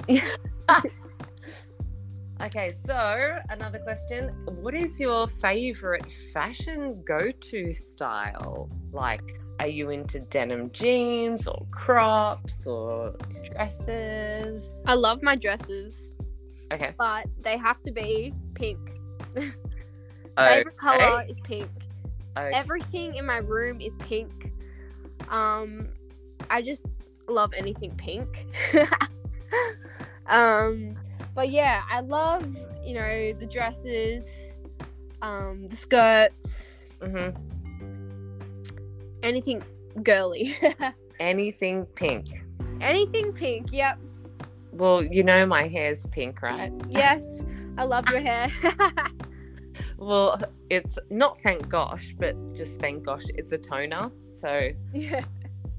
Okay, 2.44 2.72
so 2.72 3.38
another 3.51 3.78
question. 3.78 4.30
What 4.46 4.74
is 4.74 5.00
your 5.00 5.28
favorite 5.28 6.12
fashion 6.34 7.04
go 7.06 7.30
to 7.30 7.72
style? 7.72 8.68
Like, 8.92 9.40
are 9.60 9.68
you 9.68 9.92
into 9.92 10.22
denim 10.22 10.72
jeans 10.72 11.46
or 11.46 11.68
crops 11.70 12.66
or 12.66 13.16
dresses? 13.44 14.75
I 14.88 14.96
love 14.96 15.22
my 15.22 15.36
dresses, 15.36 16.11
Okay. 16.72 16.94
but 16.98 17.25
they 17.42 17.58
have 17.58 17.82
to 17.84 17.92
be 17.92 18.34
pink. 18.54 18.80
Okay. 20.38 20.56
Favorite 20.60 20.78
color 20.78 21.25
is 21.28 21.38
pink. 21.44 21.70
Okay. 22.38 22.51
Everything 22.56 23.16
in 23.16 23.25
my 23.25 23.38
room 23.38 23.82
is 23.82 23.98
pink. 23.98 24.54
Um, 25.28 25.90
I 26.50 26.62
just 26.62 26.86
love 27.28 27.51
anything 27.54 27.92
pink. 27.98 28.48
um, 30.28 30.96
but 31.36 31.50
yeah, 31.50 31.82
I 31.92 32.00
love 32.00 32.48
you 32.82 32.94
know 32.94 33.34
the 33.34 33.46
dresses, 33.46 34.25
um, 35.22 35.68
the 35.68 35.75
skirts, 35.75 36.86
Mhm. 37.01 37.36
anything 39.22 39.62
girly. 40.01 40.56
Anything 41.20 41.86
pink. 41.96 42.25
anything 42.80 43.34
pink. 43.34 43.68
Yep. 43.74 44.00
Well, 44.72 45.04
you 45.04 45.24
know 45.24 45.46
my 45.46 45.68
hair's 45.68 46.06
pink, 46.08 46.42
right? 46.42 46.72
Yes. 46.90 47.42
I 47.78 47.84
love 47.84 48.08
your 48.10 48.22
hair. 48.22 48.51
Well, 49.98 50.42
it's 50.72 50.98
not 51.12 51.40
thank 51.42 51.70
gosh, 51.70 52.16
but 52.18 52.36
just 52.56 52.80
thank 52.80 53.04
gosh, 53.06 53.22
it's 53.36 53.51
a 53.51 53.58
toner. 53.60 54.12
So 54.30 54.70
yeah. 54.94 55.24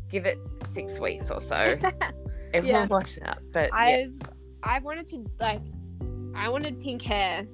give 0.09 0.27
it 0.27 0.39
six 0.65 0.99
weeks 1.01 1.31
or 1.31 1.41
so. 1.41 1.77
It 2.55 2.65
Yeah. 2.65 2.87
wash 2.87 3.19
out. 3.25 3.39
But. 3.53 3.73
I've 3.73 4.13
I've 4.63 4.85
wanted 4.85 5.09
to 5.09 5.25
like 5.41 5.61
I 6.35 6.51
wanted 6.51 6.79
pink 6.81 7.03
hair 7.03 7.47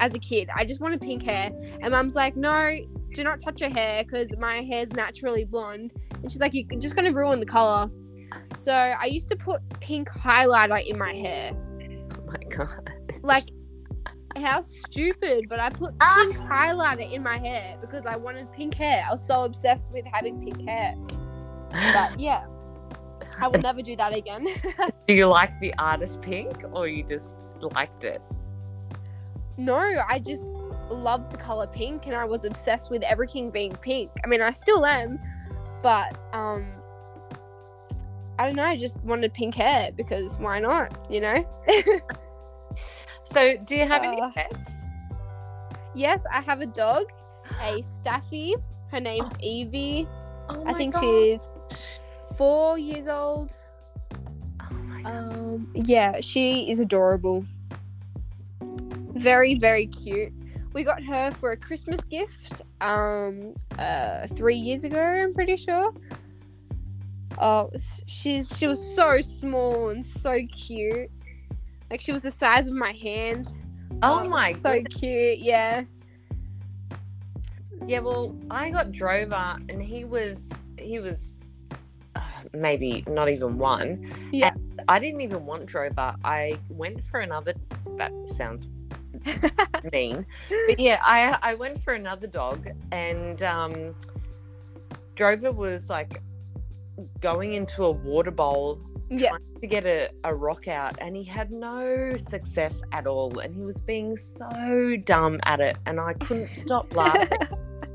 as 0.00 0.14
a 0.14 0.18
kid. 0.18 0.50
I 0.54 0.64
just 0.64 0.80
wanted 0.80 1.00
pink 1.00 1.22
hair, 1.22 1.50
and 1.80 1.92
Mum's 1.92 2.16
like, 2.16 2.36
"No, 2.36 2.76
do 3.14 3.22
not 3.22 3.40
touch 3.40 3.60
your 3.60 3.70
hair 3.70 4.02
because 4.02 4.36
my 4.36 4.62
hair's 4.62 4.92
naturally 4.92 5.44
blonde." 5.44 5.92
And 6.20 6.30
she's 6.30 6.40
like, 6.40 6.52
"You're 6.54 6.80
just 6.80 6.96
gonna 6.96 7.12
ruin 7.12 7.38
the 7.38 7.46
color." 7.46 7.88
So 8.56 8.72
I 8.72 9.06
used 9.06 9.28
to 9.30 9.36
put 9.36 9.60
pink 9.80 10.08
highlighter 10.08 10.84
in 10.86 10.98
my 10.98 11.12
hair. 11.14 11.52
oh 11.54 12.24
my 12.26 12.42
god. 12.48 12.92
Like, 13.22 13.44
how 14.36 14.60
stupid! 14.62 15.46
But 15.48 15.60
I 15.60 15.70
put 15.70 15.94
Ah. 16.00 16.24
pink 16.24 16.36
highlighter 16.38 17.10
in 17.12 17.22
my 17.22 17.38
hair 17.38 17.76
because 17.80 18.06
I 18.06 18.16
wanted 18.16 18.50
pink 18.52 18.74
hair. 18.74 19.04
I 19.06 19.12
was 19.12 19.24
so 19.26 19.42
obsessed 19.44 19.92
with 19.92 20.04
having 20.06 20.40
pink 20.42 20.66
hair. 20.68 20.94
But 21.70 22.18
yeah, 22.28 22.46
I 23.40 23.48
will 23.48 23.60
never 23.60 23.82
do 23.82 23.94
that 23.96 24.14
again. 24.14 24.46
Do 25.08 25.14
you 25.14 25.26
like 25.26 25.58
the 25.60 25.74
artist 25.78 26.20
pink 26.22 26.62
or 26.72 26.88
you 26.88 27.02
just 27.04 27.36
liked 27.74 28.04
it? 28.04 28.22
No, 29.58 29.76
I 30.08 30.18
just 30.18 30.46
love 30.90 31.30
the 31.30 31.36
color 31.36 31.66
pink 31.66 32.06
and 32.06 32.14
I 32.14 32.24
was 32.24 32.44
obsessed 32.44 32.90
with 32.90 33.02
everything 33.02 33.50
being 33.50 33.72
pink. 33.76 34.10
I 34.24 34.26
mean, 34.26 34.40
I 34.42 34.50
still 34.50 34.84
am, 34.86 35.18
but 35.82 36.18
um 36.32 36.66
I 38.42 38.46
don't 38.46 38.56
know, 38.56 38.64
I 38.64 38.76
just 38.76 39.00
wanted 39.04 39.32
pink 39.32 39.54
hair 39.54 39.92
because 39.96 40.36
why 40.38 40.58
not, 40.58 41.06
you 41.08 41.20
know? 41.20 41.46
So, 43.24 43.56
do 43.64 43.76
you 43.76 43.86
have 43.86 44.02
any 44.02 44.20
Uh, 44.20 44.30
pets? 44.32 44.68
yes, 45.94 46.24
I 46.30 46.40
have 46.42 46.60
a 46.60 46.66
dog, 46.66 47.04
a 47.60 47.80
Staffy. 47.94 48.54
Her 48.90 48.98
name's 49.00 49.30
Evie. 49.40 50.08
Oh 50.50 50.64
I 50.66 50.72
think 50.74 50.92
God. 50.92 51.00
she's 51.00 51.48
4 52.36 52.78
years 52.78 53.06
old. 53.08 53.52
Oh 54.60 54.74
my 54.74 55.02
God. 55.02 55.12
Um 55.44 55.68
yeah, 55.74 56.20
she 56.20 56.68
is 56.68 56.80
adorable. 56.80 57.44
Very 59.14 59.54
very 59.54 59.86
cute. 59.86 60.32
We 60.74 60.82
got 60.84 61.02
her 61.04 61.30
for 61.30 61.52
a 61.52 61.56
Christmas 61.56 62.00
gift 62.04 62.60
um 62.80 63.54
uh 63.78 64.26
3 64.26 64.56
years 64.56 64.84
ago, 64.84 65.00
I'm 65.00 65.32
pretty 65.32 65.56
sure. 65.56 65.94
Oh, 67.38 67.70
she's 68.06 68.56
she 68.56 68.66
was 68.66 68.94
so 68.94 69.20
small 69.20 69.90
and 69.90 70.04
so 70.04 70.38
cute. 70.50 71.10
Like 71.90 72.00
she 72.00 72.12
was 72.12 72.22
the 72.22 72.30
size 72.30 72.68
of 72.68 72.74
my 72.74 72.92
hand. 72.92 73.54
oh 74.02 74.20
was 74.20 74.28
my 74.28 74.52
so 74.54 74.80
god. 74.80 74.90
cute. 74.94 75.38
Yeah. 75.38 75.84
Yeah, 77.86 77.98
well, 77.98 78.36
I 78.50 78.70
got 78.70 78.92
Drover 78.92 79.58
and 79.68 79.82
he 79.82 80.04
was 80.04 80.48
he 80.78 81.00
was 81.00 81.38
uh, 82.14 82.20
maybe 82.52 83.04
not 83.08 83.28
even 83.28 83.58
one. 83.58 84.12
Yeah. 84.32 84.52
And 84.54 84.82
I 84.88 84.98
didn't 84.98 85.20
even 85.20 85.44
want 85.46 85.66
Drover. 85.66 86.14
I 86.24 86.58
went 86.68 87.02
for 87.02 87.20
another. 87.20 87.54
That 87.96 88.12
sounds 88.26 88.66
mean, 89.92 90.26
but 90.66 90.78
yeah, 90.78 91.00
I 91.04 91.38
I 91.42 91.54
went 91.54 91.82
for 91.82 91.94
another 91.94 92.26
dog, 92.26 92.68
and 92.90 93.42
um, 93.42 93.94
Drover 95.14 95.52
was 95.52 95.88
like 95.88 96.22
going 97.20 97.54
into 97.54 97.84
a 97.84 97.90
water 97.90 98.30
bowl 98.30 98.80
yeah. 99.10 99.30
trying 99.30 99.60
to 99.60 99.66
get 99.66 99.86
a, 99.86 100.10
a 100.24 100.34
rock 100.34 100.68
out 100.68 100.96
and 101.00 101.16
he 101.16 101.24
had 101.24 101.50
no 101.50 102.16
success 102.16 102.82
at 102.92 103.06
all 103.06 103.38
and 103.38 103.54
he 103.54 103.62
was 103.62 103.80
being 103.80 104.16
so 104.16 104.96
dumb 105.04 105.40
at 105.44 105.60
it 105.60 105.76
and 105.86 106.00
I 106.00 106.14
couldn't 106.14 106.50
stop 106.50 106.94
laughing. 106.96 107.38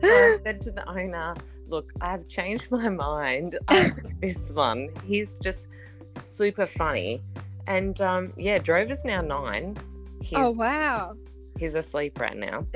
I 0.03 0.37
said 0.43 0.61
to 0.61 0.71
the 0.71 0.87
owner, 0.87 1.35
look, 1.67 1.91
I've 2.01 2.27
changed 2.27 2.69
my 2.71 2.89
mind. 2.89 3.57
This 4.19 4.49
one. 4.49 4.89
He's 5.05 5.37
just 5.37 5.67
super 6.15 6.65
funny. 6.65 7.21
And 7.67 8.01
um, 8.01 8.33
yeah, 8.35 8.57
Drover's 8.57 9.05
now 9.05 9.21
nine. 9.21 9.77
He's 10.23 10.39
Oh 10.39 10.51
wow. 10.51 11.15
he's 11.59 11.75
asleep 11.75 12.19
right 12.19 12.35
now. 12.35 12.65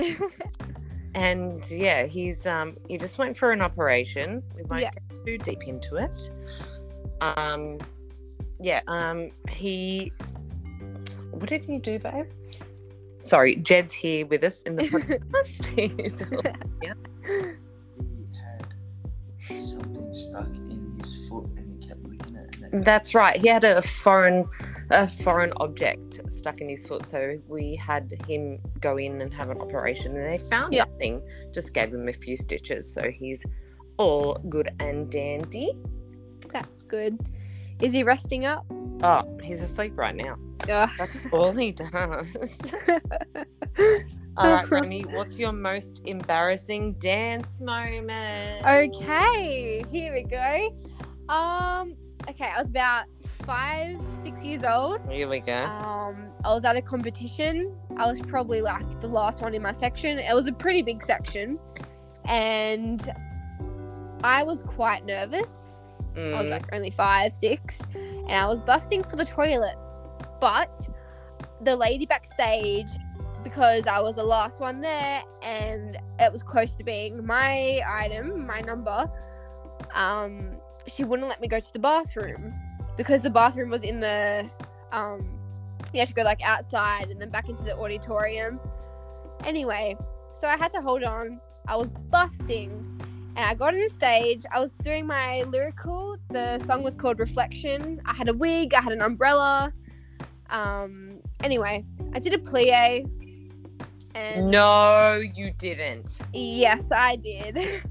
And 1.13 1.70
yeah, 1.70 2.06
he's 2.06 2.46
um 2.46 2.78
he 2.88 2.98
just 2.98 3.18
went 3.18 3.36
for 3.36 3.51
an 3.51 3.62
operation. 3.62 4.44
We 4.56 4.63
won't 4.63 4.84
Yeah. 4.84 4.92
Get 5.25 5.25
too 5.25 5.38
deep 5.51 5.68
into 5.68 5.96
it. 5.98 6.32
Um 7.22 7.78
yeah, 8.60 8.82
um 8.88 9.32
he 9.50 10.12
what 11.32 11.50
did 11.50 11.63
he 11.66 11.78
do, 11.78 11.98
babe? 12.00 12.25
Sorry, 13.22 13.56
Jed's 13.58 13.94
here 13.94 14.25
with 14.25 14.44
us 14.44 14.62
in 14.63 14.75
the 14.75 14.84
podcast. 14.84 15.66
He's- 15.75 16.22
He 19.48 19.56
had 19.56 19.66
something 19.66 20.13
stuck 20.13 20.48
in 20.56 21.00
his 21.04 21.28
foot 21.28 21.46
and 21.58 21.82
he 21.82 21.88
kept 21.88 22.04
licking 22.04 22.36
it. 22.36 22.56
And 22.74 22.86
That's 22.86 23.16
right. 23.16 23.40
He 23.42 23.48
had 23.48 23.63
a 23.63 23.82
foreign 23.82 24.48
a 24.92 25.08
foreign 25.08 25.54
object 25.58 26.20
stuck 26.30 26.60
in 26.62 26.68
his 26.70 26.86
foot, 26.86 27.06
so 27.06 27.40
we 27.48 27.75
had 27.78 28.13
him 28.28 28.60
go 28.82 28.98
in 28.98 29.22
and 29.22 29.34
have 29.34 29.50
an 29.50 29.60
operation 29.62 30.16
and 30.18 30.25
they 30.25 30.38
found 30.38 30.74
Yeah. 30.74 30.84
nothing. 30.84 31.22
Just 31.54 31.74
gave 31.74 31.94
him 31.94 32.08
a 32.10 32.13
few 32.13 32.36
stitches, 32.38 32.92
so 32.94 33.10
he's 33.10 33.44
all 34.01 34.34
good 34.50 34.72
and 34.79 35.12
dandy. 35.12 35.74
That's 36.51 36.81
good. 36.81 37.20
Is 37.81 37.93
he 37.93 38.03
resting 38.03 38.46
up? 38.46 38.65
Oh, 39.03 39.38
he's 39.43 39.62
asleep 39.62 39.93
right 39.96 40.15
now. 40.15 40.38
Ugh. 40.67 40.89
That's 40.98 41.17
all 41.31 41.51
he 41.51 41.72
does. 41.72 41.91
all 44.38 44.53
right, 44.53 44.70
Remi, 44.72 45.01
what's 45.12 45.38
your 45.38 45.51
most 45.51 46.01
embarrassing 46.05 46.93
dance 46.93 47.62
moment? 47.62 48.65
okay, 48.65 49.84
here 49.91 50.13
we 50.13 50.24
go. 50.24 50.75
Um, 51.31 51.96
okay, 52.27 52.51
I 52.55 52.60
was 52.60 52.72
about 52.72 53.05
five, 53.46 54.01
six 54.24 54.43
years 54.43 54.63
old. 54.63 55.00
Here 55.12 55.27
we 55.27 55.41
go. 55.41 55.63
Um, 55.63 56.31
I 56.43 56.53
was 56.53 56.65
at 56.65 56.75
a 56.75 56.81
competition. 56.81 57.75
I 57.98 58.08
was 58.08 58.20
probably 58.20 58.62
like 58.62 59.00
the 59.00 59.08
last 59.08 59.43
one 59.43 59.53
in 59.53 59.62
my 59.62 59.72
section. 59.72 60.17
It 60.17 60.34
was 60.34 60.48
a 60.48 60.53
pretty 60.53 60.81
big 60.81 61.03
section, 61.03 61.60
and 62.25 63.08
I 64.24 64.44
was 64.44 64.63
quite 64.63 65.06
nervous. 65.06 65.88
I 66.16 66.40
was 66.40 66.50
Mm, 66.50 66.51
like 66.51 66.74
only 66.74 66.92
five, 66.92 67.34
six, 67.34 67.82
and 67.96 68.32
I 68.32 68.46
was 68.46 68.62
busting 68.62 69.04
for 69.04 69.16
the 69.16 69.25
toilet. 69.25 69.75
But 70.40 70.90
the 71.62 71.75
lady 71.75 72.06
backstage, 72.06 72.90
because 73.44 73.88
I 73.88 74.00
was 74.00 74.16
the 74.16 74.24
last 74.24 74.60
one 74.60 74.82
there 74.82 75.24
and 75.42 75.98
it 76.20 76.32
was 76.32 76.44
close 76.44 76.75
to 76.75 76.84
being 76.84 77.25
my 77.25 77.82
item, 77.88 78.46
my 78.46 78.60
number, 78.62 79.10
um, 79.94 80.58
she 80.88 81.04
wouldn't 81.04 81.30
let 81.30 81.40
me 81.42 81.48
go 81.48 81.60
to 81.60 81.74
the 81.74 81.80
bathroom 81.80 82.54
because 82.98 83.22
the 83.22 83.30
bathroom 83.30 83.70
was 83.70 83.84
in 83.84 84.00
the, 84.00 84.50
um, 84.92 85.40
you 85.94 86.00
had 86.00 86.08
to 86.08 86.13
go 86.13 86.24
like 86.24 86.42
outside 86.44 87.10
and 87.10 87.22
then 87.22 87.30
back 87.30 87.50
into 87.50 87.63
the 87.63 87.75
auditorium. 87.78 88.60
Anyway, 89.46 89.96
so 90.34 90.48
I 90.48 90.57
had 90.57 90.72
to 90.72 90.81
hold 90.81 91.03
on. 91.03 91.40
I 91.68 91.75
was 91.75 91.90
busting 91.90 92.91
and 93.35 93.46
I 93.46 93.53
got 93.53 93.74
on 93.74 93.79
the 93.79 93.89
stage. 93.89 94.44
I 94.53 94.59
was 94.59 94.75
doing 94.77 95.07
my 95.07 95.44
lyrical. 95.44 96.17
The 96.29 96.59
song 96.65 96.83
was 96.83 96.96
called 96.96 97.20
Reflection. 97.20 98.01
I 98.05 98.13
had 98.13 98.27
a 98.27 98.33
wig, 98.33 98.74
I 98.74 98.81
had 98.81 98.91
an 98.91 99.01
umbrella. 99.01 99.74
Um, 100.50 101.20
anyway, 101.41 101.85
I 102.13 102.20
did 102.20 102.33
a 102.33 102.37
plie. 102.37 103.09
And 104.13 104.51
no, 104.51 105.15
you 105.15 105.51
didn't. 105.51 106.20
yes, 106.33 106.91
I 106.91 107.15
did. 107.15 107.57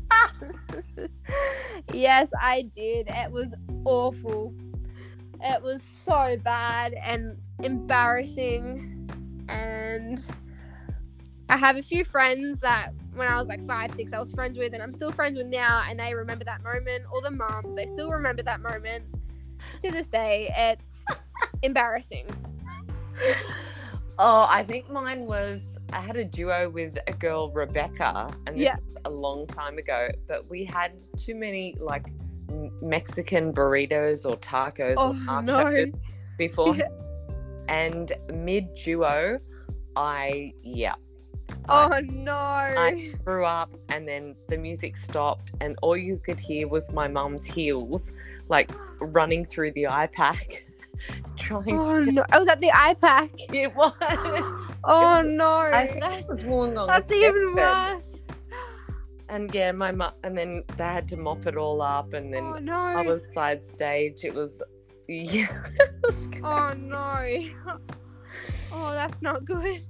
yes, 1.93 2.31
I 2.39 2.63
did. 2.75 3.09
It 3.09 3.31
was 3.31 3.55
awful. 3.87 4.55
It 5.41 5.63
was 5.63 5.83
so 5.83 6.37
bad 6.45 6.93
and 6.93 7.39
embarrassing. 7.63 9.09
And 9.49 10.23
I 11.51 11.57
have 11.57 11.77
a 11.77 11.83
few 11.83 12.05
friends 12.05 12.61
that 12.61 12.91
when 13.15 13.27
I 13.27 13.37
was 13.37 13.49
like 13.49 13.61
five, 13.67 13.91
six, 13.91 14.13
I 14.13 14.21
was 14.21 14.33
friends 14.33 14.57
with, 14.57 14.73
and 14.73 14.81
I'm 14.81 14.93
still 14.93 15.11
friends 15.11 15.37
with 15.37 15.49
now, 15.49 15.83
and 15.89 15.99
they 15.99 16.15
remember 16.15 16.45
that 16.45 16.63
moment. 16.63 17.03
All 17.13 17.21
the 17.21 17.33
moms, 17.33 17.75
they 17.75 17.87
still 17.87 18.11
remember 18.11 18.43
that 18.45 18.61
moment. 18.61 19.05
To 19.81 19.91
this 19.91 20.07
day, 20.07 20.53
it's 20.57 21.05
embarrassing. 21.63 22.27
Oh, 24.19 24.47
I 24.49 24.63
think 24.63 24.89
mine 24.91 25.27
was 25.27 25.77
I 25.93 26.01
had 26.01 26.17
a 26.17 26.25
duo 26.25 26.71
with 26.71 26.97
a 27.09 27.13
girl, 27.13 27.51
Rebecca, 27.51 28.31
and 28.47 28.55
this 28.57 28.67
Yeah. 28.67 28.77
was 28.77 29.03
a 29.07 29.11
long 29.11 29.47
time 29.49 29.77
ago, 29.79 30.09
but 30.29 30.49
we 30.49 30.65
had 30.65 30.93
too 31.17 31.35
many 31.35 31.75
like 31.81 32.07
Mexican 32.81 33.53
burritos 33.53 34.25
or 34.25 34.37
tacos 34.37 34.95
Oh 34.99 35.17
or 35.29 35.43
no! 35.43 35.87
before. 36.39 36.77
Yeah. 36.77 36.87
And 37.69 38.13
mid 38.33 38.73
duo, 38.75 39.39
I 39.97 40.53
yeah. 40.63 40.95
Oh 41.71 42.01
no. 42.01 42.33
I 42.33 42.91
no! 42.91 43.19
grew 43.25 43.45
up 43.45 43.71
and 43.89 44.07
then 44.07 44.35
the 44.49 44.57
music 44.57 44.97
stopped 44.97 45.53
and 45.61 45.77
all 45.83 45.97
you 45.97 46.21
could 46.25 46.41
hear 46.41 46.69
was 46.69 46.91
my 46.91 47.09
mum's 47.09 47.45
heels 47.45 48.13
like 48.49 48.71
running 49.01 49.45
through 49.45 49.73
the 49.73 49.85
IPAC 49.85 50.63
trying 51.37 51.79
Oh 51.79 52.05
to 52.05 52.13
no! 52.13 52.23
I 52.31 52.37
oh, 52.37 52.39
was 52.41 52.49
at 52.49 52.61
the 52.61 52.71
IPAC. 52.71 53.31
it 53.55 53.75
was 53.75 53.93
Oh 54.85 55.23
no! 55.25 55.51
I 55.51 55.87
think 55.87 56.21
it 56.23 56.29
was 56.29 56.41
Wollongong 56.41 56.87
That's 56.87 57.13
even 57.13 57.55
worse. 57.55 58.23
And 59.29 59.55
yeah, 59.55 59.71
my 59.73 59.93
mum, 59.93 60.13
and 60.25 60.37
then 60.37 60.65
they 60.77 60.85
had 60.85 61.07
to 61.09 61.17
mop 61.17 61.47
it 61.47 61.57
all 61.57 61.83
up, 61.83 62.15
and 62.15 62.33
then 62.33 62.45
Oh 62.45 62.59
no! 62.59 62.77
I 62.77 63.07
was 63.07 63.33
side 63.33 63.63
stage. 63.63 64.25
It 64.25 64.35
was, 64.35 64.61
yeah. 65.09 65.65
it 65.79 65.95
was. 66.03 66.27
Oh 66.43 66.75
no! 66.77 67.79
Oh, 68.73 68.93
that's 68.93 69.23
not 69.23 69.45
good. 69.45 69.83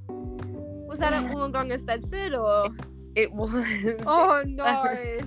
Was 0.91 0.99
that 0.99 1.13
at 1.13 1.23
mm. 1.23 1.33
Wollongong 1.33 1.71
and 1.71 1.71
Eisteddfod 1.71 2.37
or? 2.37 2.69
It 3.15 3.33
was. 3.33 4.03
Oh 4.07 4.43
no! 4.47 5.21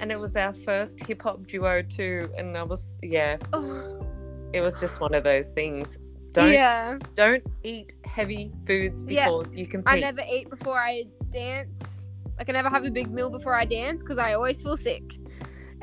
And 0.00 0.10
it 0.10 0.18
was 0.18 0.36
our 0.36 0.54
first 0.54 0.98
hip 1.00 1.20
hop 1.20 1.46
duo 1.46 1.82
too, 1.82 2.30
and 2.38 2.56
I 2.56 2.62
was, 2.62 2.94
yeah, 3.02 3.36
Oh, 3.52 4.06
it 4.54 4.62
was 4.62 4.80
just 4.80 5.00
one 5.00 5.12
of 5.12 5.22
those 5.22 5.50
things. 5.50 5.98
Don't 6.32 6.50
yeah, 6.50 6.96
don't 7.14 7.44
eat 7.62 7.92
heavy 8.06 8.50
foods 8.66 9.04
Yeah. 9.06 9.26
before 9.26 9.44
you 9.52 9.66
compete. 9.66 9.92
I 9.92 10.00
never 10.00 10.22
eat 10.26 10.48
before 10.48 10.78
I 10.78 11.04
dance. 11.30 12.06
Like 12.38 12.48
I 12.48 12.52
never 12.52 12.70
have 12.70 12.86
a 12.86 12.90
big 12.90 13.10
meal 13.10 13.28
before 13.28 13.54
I 13.54 13.66
dance 13.66 14.02
because 14.02 14.16
I 14.16 14.32
always 14.32 14.62
feel 14.62 14.78
sick. 14.78 15.18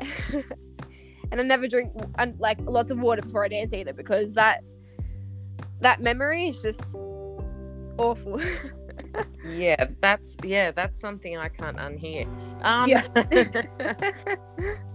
and 1.30 1.40
I 1.40 1.44
never 1.44 1.68
drink 1.68 1.92
like 2.40 2.58
lots 2.62 2.90
of 2.90 2.98
water 2.98 3.22
before 3.22 3.44
I 3.44 3.48
dance 3.48 3.72
either 3.72 3.92
because 3.92 4.34
that 4.34 4.64
that 5.82 6.02
memory 6.02 6.48
is 6.48 6.60
just 6.60 6.96
awful. 7.98 8.40
Yeah, 9.44 9.86
that's 10.00 10.36
yeah, 10.44 10.70
that's 10.70 11.00
something 11.00 11.36
I 11.36 11.48
can't 11.48 11.78
unhear. 11.78 12.28
Um, 12.62 12.88
Yeah. 12.88 13.02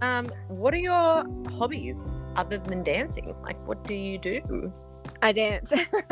um, 0.00 0.26
what 0.48 0.72
are 0.72 0.78
your 0.78 1.26
hobbies 1.58 2.22
other 2.36 2.56
than 2.56 2.82
dancing? 2.82 3.34
Like, 3.42 3.58
what 3.66 3.84
do 3.84 3.92
you 3.94 4.16
do? 4.16 4.72
I 5.20 5.32
dance. 5.32 5.72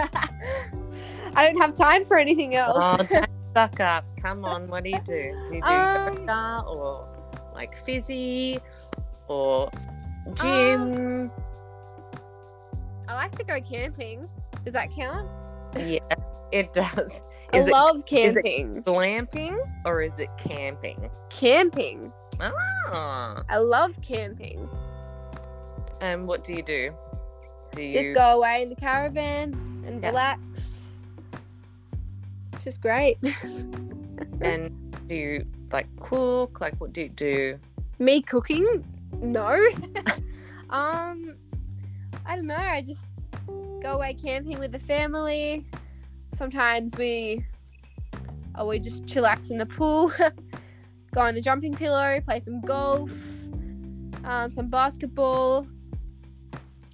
I 1.34 1.46
don't 1.46 1.56
have 1.58 1.74
time 1.74 2.04
for 2.04 2.18
anything 2.18 2.56
else. 2.56 2.76
Oh, 2.76 3.24
suck 3.54 3.80
up. 3.80 4.04
Come 4.20 4.44
on, 4.44 4.68
what 4.68 4.84
do 4.84 4.90
you 4.90 5.00
do? 5.00 5.32
Do 5.48 5.54
you 5.54 5.62
do 5.62 5.66
Um, 5.68 6.18
yoga 6.18 6.64
or 6.68 7.08
like 7.54 7.76
fizzy 7.86 8.58
or 9.28 9.70
gym? 10.34 11.30
I 13.08 13.14
like 13.14 13.38
to 13.38 13.44
go 13.44 13.60
camping. 13.60 14.28
Does 14.64 14.74
that 14.74 14.90
count? 14.90 15.28
yeah, 15.78 16.00
it 16.52 16.72
does. 16.72 17.10
I 17.52 17.56
Is 17.58 17.66
it 17.66 17.72
love 17.72 17.96
is 17.96 18.02
it- 18.36 18.42
camping. 18.42 18.82
glamping 18.82 19.56
or 19.84 20.02
is 20.02 20.18
it 20.18 20.28
camping? 20.38 21.10
Camping. 21.30 22.12
Ah, 22.40 23.42
I 23.48 23.58
love 23.58 24.00
camping. 24.02 24.68
and 26.00 26.26
what 26.26 26.42
do 26.44 26.52
you 26.52 26.62
do? 26.62 26.92
Do 27.72 27.84
you 27.84 27.92
Just 27.92 28.14
go 28.14 28.38
away 28.38 28.62
in 28.62 28.68
the 28.70 28.76
caravan 28.76 29.52
and 29.86 30.02
Yeah. 30.02 30.08
relax. 30.10 30.40
It's 32.52 32.64
just 32.64 32.80
great. 32.82 33.18
and 34.40 34.70
do 35.08 35.14
you 35.16 35.46
like 35.72 35.86
cook? 36.00 36.60
Like, 36.60 36.80
what 36.80 36.92
do 36.92 37.02
you 37.02 37.08
do? 37.08 37.58
Me 37.98 38.20
cooking? 38.20 38.84
No. 39.20 39.46
um, 40.70 41.36
I 42.26 42.36
don't 42.36 42.46
know. 42.46 42.54
I 42.56 42.82
just 42.82 43.06
go 43.46 43.92
away 43.94 44.14
camping 44.14 44.58
with 44.58 44.72
the 44.72 44.78
family. 44.78 45.64
Sometimes 46.34 46.96
we, 46.98 47.44
oh, 48.56 48.66
we 48.66 48.78
just 48.78 49.04
chillax 49.04 49.50
in 49.50 49.58
the 49.58 49.66
pool, 49.66 50.12
go 51.14 51.20
on 51.20 51.34
the 51.34 51.40
jumping 51.40 51.74
pillow, 51.74 52.20
play 52.24 52.40
some 52.40 52.60
golf, 52.62 53.10
um, 54.24 54.50
some 54.50 54.68
basketball. 54.68 55.66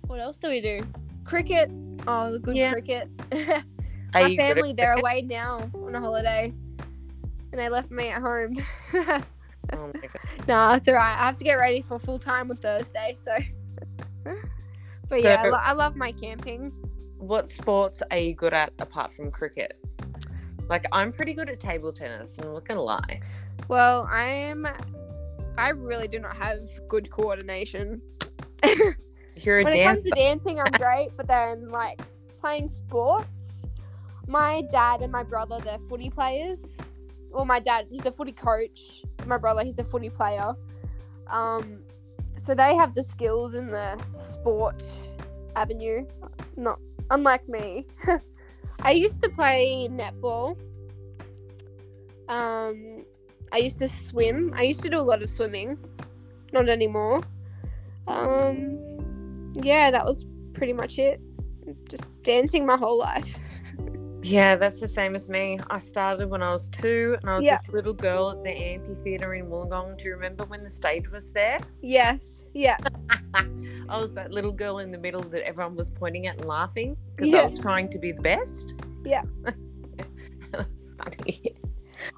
What 0.07 0.21
else 0.21 0.39
do 0.39 0.49
we 0.49 0.61
do? 0.61 0.81
Cricket. 1.25 1.71
Oh, 2.07 2.33
the 2.33 2.39
good 2.39 2.57
Yeah. 2.57 2.73
cricket. 2.73 3.09
My 4.13 4.27
you 4.27 4.37
good 4.37 4.43
at 4.43 4.55
family, 4.57 4.73
they're 4.73 4.95
cricket? 4.95 5.01
away 5.05 5.23
now 5.23 5.71
on 5.75 5.95
a 5.95 6.01
holiday, 6.01 6.53
and 7.53 7.53
they 7.61 7.69
left 7.69 7.91
me 7.91 8.09
at 8.09 8.21
home. 8.21 8.57
Oh 9.73 9.87
my 9.95 10.01
god. 10.01 10.49
Nah, 10.49 10.75
it's 10.75 10.89
alright. 10.89 11.17
I 11.17 11.27
have 11.27 11.39
to 11.39 11.45
get 11.45 11.55
ready 11.55 11.81
for 11.81 11.99
full 11.99 12.19
time 12.19 12.51
on 12.51 12.57
Thursday, 12.57 13.15
so. 13.17 13.31
but 15.09 15.23
yeah, 15.23 15.43
I, 15.45 15.49
lo- 15.49 15.61
I 15.63 15.73
love 15.73 15.95
my 15.95 16.11
camping. 16.13 16.73
What 17.21 17.51
sports 17.51 18.03
are 18.11 18.17
you 18.17 18.35
good 18.35 18.55
at 18.55 18.73
apart 18.79 19.13
from 19.13 19.31
cricket? 19.31 19.79
Like 20.69 20.87
I'm 20.91 21.13
pretty 21.13 21.35
good 21.35 21.51
at 21.51 21.61
table 21.61 21.93
tennis. 21.93 22.37
I'm 22.39 22.55
not 22.55 22.65
gonna 22.65 22.83
lie. 22.83 23.21
Well, 23.69 24.09
I'm. 24.11 24.67
I 25.59 25.69
really 25.69 26.09
do 26.09 26.19
not 26.19 26.35
have 26.37 26.61
good 26.89 27.11
coordination. 27.11 28.01
You're 29.37 29.61
a 29.61 29.65
when 29.65 29.73
it 29.75 29.85
comes 29.85 30.03
to 30.05 30.11
dancing, 30.11 30.61
I'm 30.61 30.73
great, 30.73 31.11
but 31.17 31.27
then 31.27 31.69
like 31.69 32.01
playing 32.41 32.69
sports, 32.69 33.67
my 34.27 34.63
dad 34.71 35.03
and 35.03 35.13
my 35.13 35.23
brother, 35.23 35.59
they're 35.63 35.79
footy 35.79 36.09
players. 36.09 36.79
Well, 37.31 37.45
my 37.45 37.61
dad, 37.61 37.87
he's 37.91 38.05
a 38.07 38.13
footy 38.13 38.33
coach. 38.33 39.03
My 39.27 39.37
brother, 39.37 39.63
he's 39.63 39.79
a 39.79 39.85
footy 39.85 40.09
player. 40.09 40.55
Um, 41.29 41.83
so 42.37 42.55
they 42.55 42.75
have 42.75 42.95
the 42.95 43.03
skills 43.03 43.55
in 43.55 43.67
the 43.67 44.03
sport 44.17 44.83
avenue. 45.55 46.07
Not 46.57 46.79
unlike 47.11 47.49
me. 47.49 47.87
I 48.83 48.93
used 48.93 49.23
to 49.23 49.29
play 49.29 49.89
netball. 49.91 50.59
Um, 52.29 53.05
I 53.53 53.59
used 53.59 53.79
to 53.81 53.89
swim. 53.89 54.53
I 54.55 54.63
used 54.63 54.83
to 54.83 54.91
do 54.91 54.99
a 54.99 55.03
lot 55.03 55.23
of 55.23 55.29
swimming. 55.29 55.79
Not 56.53 56.69
anymore. 56.69 57.23
Um, 58.07 59.53
yeah, 59.55 59.91
that 59.91 60.05
was 60.05 60.27
pretty 60.53 60.73
much 60.73 60.99
it. 60.99 61.21
Just 61.89 62.05
dancing 62.23 62.65
my 62.67 62.77
whole 62.77 62.99
life. 62.99 63.37
Yeah, 64.23 64.57
that's 64.57 64.81
the 64.81 64.89
same 64.89 65.15
as 65.15 65.29
me. 65.29 65.59
I 65.71 65.79
started 65.79 66.29
when 66.29 66.43
I 66.43 66.53
was 66.53 66.69
two, 66.69 67.17
and 67.21 67.31
I 67.31 67.37
was 67.37 67.45
Yeah. 67.45 67.57
this 67.57 67.69
little 67.69 67.95
girl 67.95 68.31
at 68.31 68.45
the 68.45 68.51
amphitheater 68.51 69.35
in 69.35 69.47
Wollongong. 69.47 69.97
Do 69.99 70.05
you 70.05 70.13
remember 70.13 70.45
when 70.45 70.63
the 70.63 70.71
stage 70.71 71.11
was 71.11 71.33
there? 71.33 71.59
Yes. 71.81 72.47
Yeah. 72.53 72.77
I 73.35 73.99
was 73.99 74.13
that 74.13 74.31
little 74.31 74.53
girl 74.53 74.79
in 74.79 74.91
the 74.91 74.99
middle 74.99 75.23
that 75.23 75.47
everyone 75.47 75.75
was 75.75 75.91
pointing 75.91 76.27
at 76.27 76.37
and 76.37 76.45
laughing 76.45 76.97
because 77.17 77.33
I 77.35 77.43
was 77.43 77.59
trying 77.59 77.89
to 77.91 77.99
be 77.99 78.13
the 78.13 78.23
best. 78.23 78.75
Yeah. 79.05 79.23
that's 80.53 80.95
funny. 80.97 81.57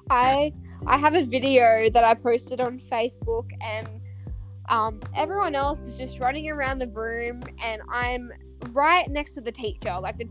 I 0.09 0.53
I 0.85 0.97
have 0.97 1.15
a 1.15 1.23
video 1.23 1.89
that 1.89 2.03
I 2.03 2.13
posted 2.13 2.59
on 2.59 2.79
Facebook 2.79 3.49
and 3.61 3.87
um, 4.69 4.99
everyone 5.15 5.55
else 5.55 5.79
is 5.79 5.97
just 5.97 6.19
running 6.19 6.49
around 6.49 6.79
the 6.79 6.87
room 6.89 7.43
and 7.61 7.81
I'm 7.89 8.31
right 8.71 9.09
next 9.09 9.33
to 9.35 9.41
the 9.41 9.51
teacher, 9.51 9.97
like 9.99 10.17
the, 10.17 10.27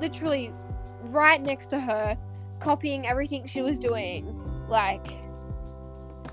literally 0.00 0.52
right 1.04 1.40
next 1.40 1.68
to 1.68 1.80
her, 1.80 2.16
copying 2.60 3.06
everything 3.06 3.46
she 3.46 3.62
was 3.62 3.78
doing. 3.78 4.34
Like 4.68 5.06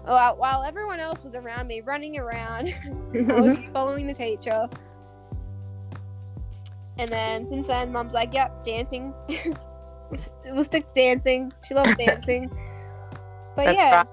while, 0.05 0.35
while 0.37 0.63
everyone 0.63 0.99
else 0.99 1.23
was 1.23 1.35
around 1.35 1.67
me 1.67 1.81
running 1.81 2.19
around, 2.19 2.67
I 3.13 3.39
was 3.39 3.55
just 3.55 3.71
following 3.73 4.07
the 4.07 4.13
teacher. 4.13 4.67
And 6.97 7.09
then 7.09 7.45
since 7.47 7.67
then, 7.67 7.91
mum's 7.91 8.13
like, 8.13 8.33
"Yep, 8.33 8.63
dancing. 8.63 9.13
we'll 10.45 10.63
stick 10.63 10.87
to 10.87 10.93
dancing. 10.93 11.51
She 11.67 11.73
loves 11.73 11.95
dancing." 11.97 12.49
But 13.55 13.65
That's 13.65 13.77
yeah, 13.77 13.95
right. 13.95 14.07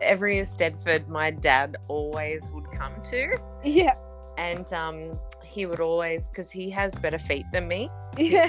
Every 0.00 0.36
Eisteddfod 0.36 1.08
my 1.08 1.30
dad 1.30 1.76
always 1.88 2.48
would 2.52 2.70
come 2.72 2.92
to, 3.10 3.38
yeah, 3.62 3.94
and 4.36 4.70
um, 4.72 5.18
he 5.44 5.66
would 5.66 5.78
always 5.78 6.28
because 6.28 6.50
he 6.50 6.70
has 6.70 6.92
better 6.96 7.18
feet 7.18 7.46
than 7.52 7.68
me. 7.68 7.88
yeah, 8.18 8.48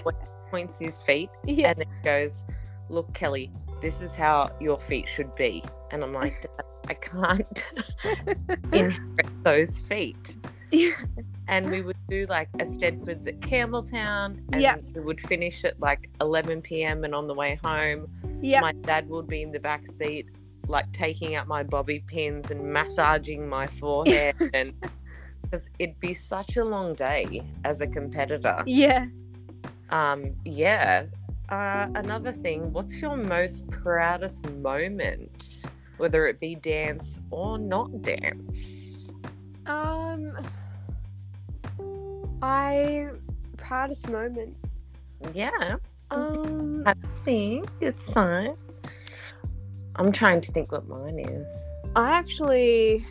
Points 0.52 0.78
his 0.80 1.00
feet 1.00 1.30
yeah, 1.46 1.70
and 1.70 1.80
then 1.80 1.88
goes, 2.04 2.44
"Look, 2.90 3.14
Kelly, 3.14 3.52
this 3.82 4.02
is 4.02 4.16
how 4.16 4.52
your 4.62 4.80
feet 4.80 5.08
should 5.08 5.34
be." 5.36 5.64
And 5.92 6.04
I'm 6.04 6.14
like, 6.14 6.46
I 6.90 6.94
can't 6.94 7.64
inherit 8.72 9.44
those 9.44 9.80
feet. 9.80 10.38
yeah, 10.72 10.92
And 11.48 11.70
we 11.72 11.82
would 11.82 11.98
do 12.10 12.26
like 12.30 12.50
a 12.56 12.58
Eisteddfod's 12.64 13.28
at 13.28 13.40
Campbelltown, 13.40 14.40
and 14.52 14.62
Yeah. 14.62 14.78
we 14.94 15.02
would 15.02 15.20
finish 15.22 15.64
at 15.64 15.80
like 15.80 16.10
11 16.22 16.62
p.m. 16.62 17.04
And 17.04 17.14
on 17.16 17.28
the 17.28 17.34
way 17.34 17.60
home, 17.64 18.08
yeah, 18.42 18.62
my 18.62 18.72
dad 18.74 19.10
would 19.10 19.28
be 19.28 19.42
in 19.42 19.52
the 19.52 19.60
back 19.60 19.86
seat, 19.88 20.28
like 20.68 20.92
taking 20.92 21.36
out 21.36 21.48
my 21.48 21.64
bobby 21.64 22.00
pins 22.08 22.52
and 22.52 22.62
massaging 22.72 23.48
my 23.48 23.68
forehead, 23.68 24.36
and 24.54 24.74
because 25.44 25.70
it'd 25.80 26.00
be 26.00 26.14
such 26.14 26.58
a 26.58 26.64
long 26.64 26.94
day 26.96 27.42
as 27.64 27.82
a 27.82 27.88
competitor. 27.88 28.64
yeah. 28.66 29.06
Um, 29.90 30.36
yeah. 30.46 31.06
Uh, 31.50 31.88
another 31.96 32.32
thing, 32.32 32.74
what's 32.74 32.96
your 32.96 33.16
most 33.16 33.70
proudest 33.70 34.50
moment, 34.54 35.64
whether 35.98 36.26
it 36.26 36.40
be 36.40 36.56
dance 36.56 37.20
or 37.30 37.58
not 37.60 38.02
dance? 38.02 39.10
Um, 39.68 40.36
I 42.42 43.10
proudest 43.58 44.10
moment. 44.10 44.56
Yeah, 45.34 45.78
Um, 46.12 46.84
I 46.86 46.94
think 47.24 47.70
it's 47.80 48.10
fine. 48.10 48.56
I'm 49.96 50.12
trying 50.12 50.42
to 50.42 50.52
think 50.52 50.72
what 50.72 50.88
mine 50.88 51.20
is. 51.20 51.70
I 51.96 52.10
actually 52.12 53.06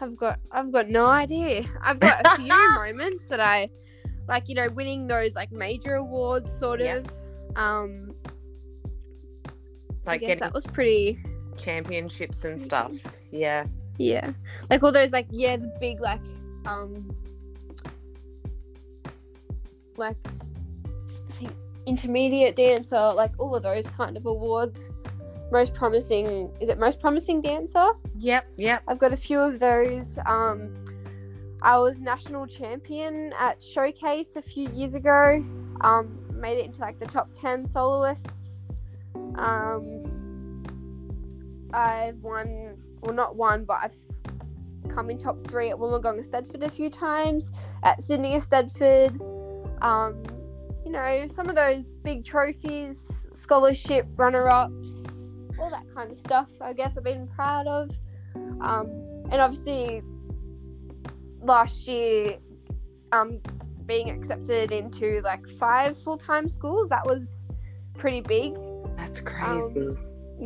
have 0.00 0.16
got 0.16 0.38
I've 0.50 0.72
got 0.72 0.88
no 0.88 1.06
idea. 1.06 1.64
I've 1.82 2.00
got 2.00 2.26
a 2.26 2.36
few 2.36 2.48
moments 2.76 3.28
that 3.28 3.40
I 3.40 3.68
like, 4.28 4.48
you 4.48 4.54
know, 4.54 4.68
winning 4.70 5.06
those 5.06 5.34
like 5.34 5.52
major 5.52 5.94
awards 5.94 6.52
sort 6.56 6.80
Yeah. 6.80 6.96
of. 6.96 7.06
Um 7.56 8.14
I 10.06 10.12
Like 10.12 10.20
guess 10.20 10.40
that 10.40 10.52
was 10.52 10.66
pretty 10.66 11.18
championships 11.56 12.44
and 12.44 12.60
stuff. 12.60 12.92
Yeah. 13.30 13.66
yeah. 13.98 14.32
Like 14.70 14.82
all 14.82 14.92
those 14.92 15.12
like 15.12 15.26
yeah, 15.30 15.56
the 15.56 15.72
big 15.80 16.00
like 16.00 16.20
um 16.66 17.14
like 19.96 20.16
I 20.26 21.32
think 21.32 21.52
intermediate 21.86 22.56
dancer, 22.56 23.12
like 23.14 23.32
all 23.38 23.54
of 23.54 23.62
those 23.62 23.88
kind 23.90 24.16
of 24.16 24.26
awards. 24.26 24.94
Most 25.52 25.74
promising 25.74 26.50
is 26.60 26.68
it 26.68 26.78
most 26.78 27.00
promising 27.00 27.40
dancer? 27.40 27.88
Yep. 28.18 28.46
Yep. 28.56 28.82
I've 28.88 28.98
got 28.98 29.12
a 29.12 29.16
few 29.16 29.38
of 29.38 29.58
those. 29.60 30.18
Um, 30.26 30.74
I 31.66 31.78
was 31.78 32.00
national 32.00 32.46
champion 32.46 33.32
at 33.36 33.60
Showcase 33.60 34.36
a 34.36 34.42
few 34.42 34.68
years 34.70 34.94
ago. 34.94 35.44
Um, 35.80 36.24
made 36.32 36.58
it 36.58 36.64
into 36.64 36.80
like 36.80 37.00
the 37.00 37.06
top 37.06 37.30
10 37.32 37.66
soloists. 37.66 38.68
Um, 39.34 40.62
I've 41.74 42.22
won, 42.22 42.76
well, 43.00 43.12
not 43.12 43.34
won, 43.34 43.64
but 43.64 43.78
I've 43.82 44.94
come 44.94 45.10
in 45.10 45.18
top 45.18 45.44
three 45.48 45.70
at 45.70 45.76
Wollongong 45.76 46.20
Eisteddfod 46.20 46.62
a 46.62 46.70
few 46.70 46.88
times, 46.88 47.50
at 47.82 48.00
Sydney 48.00 48.36
Eisteddfod. 48.36 49.82
Um, 49.82 50.22
you 50.84 50.92
know, 50.92 51.26
some 51.28 51.48
of 51.48 51.56
those 51.56 51.90
big 52.04 52.24
trophies, 52.24 53.26
scholarship 53.34 54.06
runner 54.14 54.48
ups, 54.48 55.26
all 55.58 55.70
that 55.70 55.92
kind 55.92 56.12
of 56.12 56.16
stuff, 56.16 56.50
I 56.60 56.74
guess 56.74 56.96
I've 56.96 57.02
been 57.02 57.26
proud 57.26 57.66
of. 57.66 57.90
Um, 58.60 58.86
and 59.32 59.40
obviously, 59.40 60.02
last 61.42 61.86
year, 61.88 62.38
um, 63.12 63.40
being 63.86 64.10
accepted 64.10 64.72
into 64.72 65.20
like 65.22 65.46
five 65.46 65.96
full 66.02 66.18
time 66.18 66.48
schools, 66.48 66.88
that 66.88 67.04
was 67.06 67.46
pretty 67.96 68.20
big. 68.20 68.54
That's 68.96 69.20
crazy. 69.20 69.62
Um, 69.88 69.98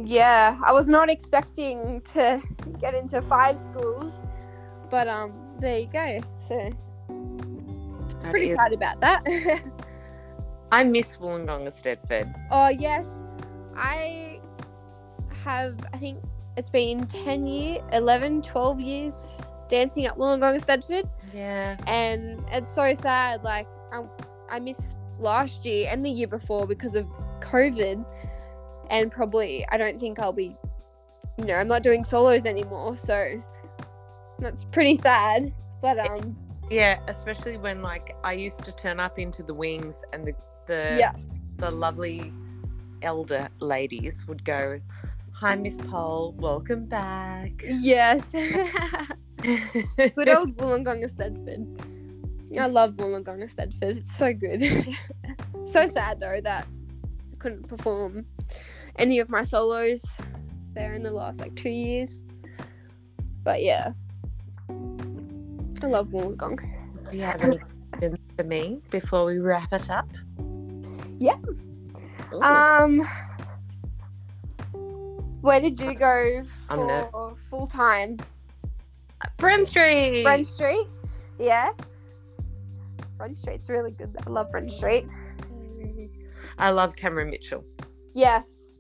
Yeah, 0.07 0.57
I 0.65 0.73
was 0.73 0.89
not 0.89 1.11
expecting 1.11 2.01
to 2.15 2.41
get 2.79 2.95
into 2.95 3.21
five 3.23 3.59
schools, 3.59 4.21
but 4.91 5.09
um, 5.09 5.33
there 5.59 5.79
you 5.81 5.87
go. 5.93 6.21
So 6.49 6.71
That 8.23 8.31
pretty 8.31 8.51
is- 8.51 8.57
proud 8.57 8.73
about 8.73 9.01
that. 9.01 9.25
I 10.73 10.85
miss 10.85 11.17
Wollongong 11.17 11.67
Eisteddfod. 11.67 12.33
oh 12.53 12.69
yes, 12.69 13.05
I 13.77 14.39
have. 15.45 15.75
I 15.93 15.97
think 15.99 16.23
it's 16.57 16.71
been 16.71 17.07
10 17.09 17.47
years, 17.47 17.81
11, 17.93 18.43
12 18.43 18.81
years 18.81 19.41
dancing 19.71 20.07
at 20.07 20.17
Wollongong 20.19 20.61
Eisteddfod. 20.61 21.09
Yeah. 21.33 21.77
and 21.87 22.43
it's 22.51 22.75
so 22.75 22.93
sad. 22.95 23.43
Like 23.43 23.69
I, 23.93 24.05
I 24.51 24.59
missed 24.59 24.99
last 25.19 25.65
year 25.65 25.89
and 25.91 26.05
the 26.05 26.11
year 26.11 26.29
before 26.29 26.67
because 26.67 26.95
of 26.97 27.07
COVID, 27.41 28.05
and 28.91 29.11
probably 29.11 29.67
I 29.71 29.77
don't 29.77 29.99
think 30.01 30.19
I'll 30.19 30.33
be, 30.33 30.57
you 31.39 31.45
know, 31.45 31.55
I'm 31.55 31.69
not 31.69 31.83
doing 31.83 32.05
solos 32.05 32.47
anymore. 32.47 32.97
So 32.97 33.43
That's 34.41 34.65
pretty 34.65 34.97
sad. 34.97 35.53
But 35.83 35.99
um, 35.99 36.37
Yeah, 36.71 36.99
especially 37.09 37.57
when 37.57 37.83
like 37.83 38.17
I 38.25 38.33
used 38.33 38.65
to 38.65 38.73
turn 38.73 39.01
up 39.01 39.19
into 39.19 39.43
the 39.43 39.55
wings 39.55 40.03
and 40.13 40.27
the 40.27 40.35
the 40.67 40.97
yeah, 40.99 41.13
the 41.57 41.71
lovely 41.71 42.33
elder 43.03 43.49
ladies 43.61 44.25
would 44.27 44.45
go, 44.45 44.81
"Hi, 45.33 45.57
Miss 45.57 45.79
Pole, 45.79 46.35
welcome 46.39 46.87
back." 46.87 47.53
yes. 47.65 48.33
good 49.43 50.29
old 50.29 50.57
Wollongong 50.57 51.05
Eisteddfod. 51.05 52.59
I 52.59 52.67
love 52.67 52.95
Wollongong 52.95 53.45
Eisteddfod. 53.45 53.97
It's 53.97 54.17
so 54.17 54.33
good. 54.33 54.63
so 55.67 55.87
sad 55.87 56.21
though 56.21 56.41
that 56.43 56.67
I 57.33 57.37
couldn't 57.37 57.69
perform 57.69 58.27
any 58.97 59.19
of 59.19 59.31
my 59.31 59.43
solos 59.43 60.05
there 60.75 60.95
in 60.95 61.03
the 61.03 61.11
last 61.11 61.41
like 61.41 61.55
two 61.55 61.71
years. 61.71 62.23
But 63.43 63.63
yeah, 63.63 63.93
I 64.69 65.87
love 65.87 66.09
Wollongong. 66.09 66.59
Do 67.11 67.17
you 67.17 67.23
have 67.23 67.43
any 67.43 67.59
questions 67.93 68.19
for 68.37 68.45
me 68.45 68.81
before 68.91 69.25
we 69.25 69.39
wrap 69.39 69.73
it 69.73 69.89
up? 69.91 70.09
Yeah. 71.19 71.37
Ooh. 72.33 72.43
Um, 72.43 73.09
where 75.41 75.61
did 75.61 75.81
you 75.81 75.95
go 75.95 76.43
for 76.69 77.37
full 77.49 77.67
time? 77.67 78.19
Brent 79.39 79.67
Street. 79.67 80.23
Brent 80.23 80.47
Street. 80.47 80.87
Yeah. 81.39 81.71
Brent 83.17 83.37
Street's 83.39 83.69
really 83.69 83.91
good. 83.91 84.17
I 84.27 84.31
love 84.31 84.51
Brent 84.51 84.71
Street. 84.71 85.07
I 86.59 86.71
love 86.71 86.97
Cameron 86.97 87.31
Mitchell. 87.31 87.65
Yes. 88.15 88.73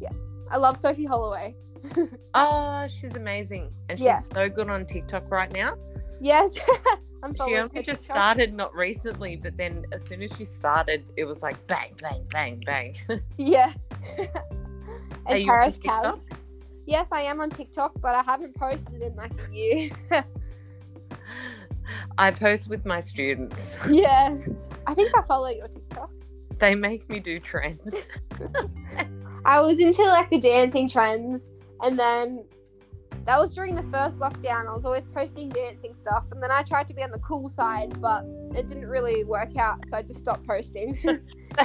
Yeah. 0.00 0.10
I 0.50 0.56
love 0.56 0.76
Sophie 0.76 1.04
Holloway. 1.04 1.54
Oh, 2.34 2.86
she's 2.88 3.16
amazing, 3.16 3.70
and 3.88 3.98
she's 3.98 4.04
Yeah. 4.06 4.20
so 4.20 4.48
good 4.48 4.70
on 4.70 4.86
TikTok 4.86 5.30
right 5.30 5.52
now. 5.52 5.76
Yes. 6.20 6.54
I'm 7.24 7.34
She 7.34 7.56
only 7.56 7.82
just 7.82 8.02
TikTok. 8.02 8.16
started 8.16 8.54
not 8.54 8.74
recently, 8.74 9.36
but 9.36 9.56
then 9.56 9.84
as 9.92 10.02
soon 10.04 10.22
as 10.22 10.30
she 10.38 10.44
started, 10.44 11.04
it 11.16 11.24
was 11.24 11.42
like 11.42 11.64
bang, 11.66 11.92
bang, 12.00 12.24
bang, 12.30 12.62
bang. 12.64 12.94
Yeah. 13.36 13.72
And 15.26 15.44
Paris 15.44 15.76
TikTok? 15.78 16.18
Yes, 16.86 17.12
I 17.12 17.22
am 17.22 17.40
on 17.40 17.50
TikTok, 17.50 17.92
but 18.00 18.14
I 18.14 18.22
haven't 18.22 18.54
posted 18.56 19.02
in 19.02 19.14
like 19.14 19.32
a 19.32 19.54
year. 19.54 19.90
I 22.18 22.30
post 22.30 22.68
with 22.68 22.84
my 22.84 23.00
students. 23.00 23.74
yeah. 23.88 24.36
I 24.86 24.94
think 24.94 25.16
I 25.16 25.22
follow 25.22 25.48
your 25.48 25.68
TikTok. 25.68 26.10
They 26.58 26.74
make 26.74 27.08
me 27.08 27.20
do 27.20 27.38
trends. 27.40 28.06
I 29.44 29.60
was 29.60 29.80
into 29.80 30.02
like 30.02 30.30
the 30.30 30.38
dancing 30.38 30.88
trends, 30.88 31.50
and 31.80 31.98
then 31.98 32.44
that 33.24 33.38
was 33.38 33.54
during 33.54 33.74
the 33.74 33.82
first 33.84 34.18
lockdown. 34.18 34.68
I 34.68 34.72
was 34.72 34.84
always 34.84 35.06
posting 35.06 35.48
dancing 35.48 35.94
stuff, 35.94 36.30
and 36.32 36.42
then 36.42 36.50
I 36.50 36.62
tried 36.62 36.86
to 36.88 36.94
be 36.94 37.02
on 37.02 37.10
the 37.10 37.18
cool 37.18 37.48
side, 37.48 38.00
but 38.00 38.24
it 38.54 38.68
didn't 38.68 38.86
really 38.86 39.24
work 39.24 39.56
out, 39.56 39.86
so 39.86 39.96
I 39.96 40.02
just 40.02 40.18
stopped 40.18 40.46
posting. 40.46 40.98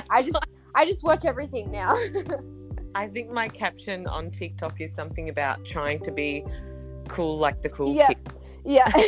I 0.09 0.23
just 0.23 0.37
I 0.73 0.85
just 0.85 1.03
watch 1.03 1.25
everything 1.25 1.71
now. 1.71 1.95
I 2.95 3.07
think 3.07 3.29
my 3.31 3.47
caption 3.47 4.07
on 4.07 4.31
TikTok 4.31 4.81
is 4.81 4.93
something 4.93 5.29
about 5.29 5.63
trying 5.65 5.99
to 6.01 6.11
be 6.11 6.43
cool 7.07 7.37
like 7.37 7.61
the 7.61 7.69
cool 7.69 7.93
Yeah. 7.95 8.07
kid. 8.07 8.17
yeah. 8.65 8.91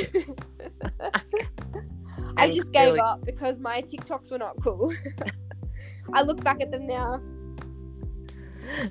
I 2.37 2.47
just 2.49 2.71
gave 2.71 2.83
clearly- 2.93 2.99
up 2.99 3.25
because 3.25 3.59
my 3.59 3.81
TikToks 3.81 4.31
were 4.31 4.37
not 4.37 4.55
cool. 4.61 4.93
I 6.13 6.21
look 6.21 6.43
back 6.43 6.61
at 6.61 6.71
them 6.71 6.87
now. 6.87 7.21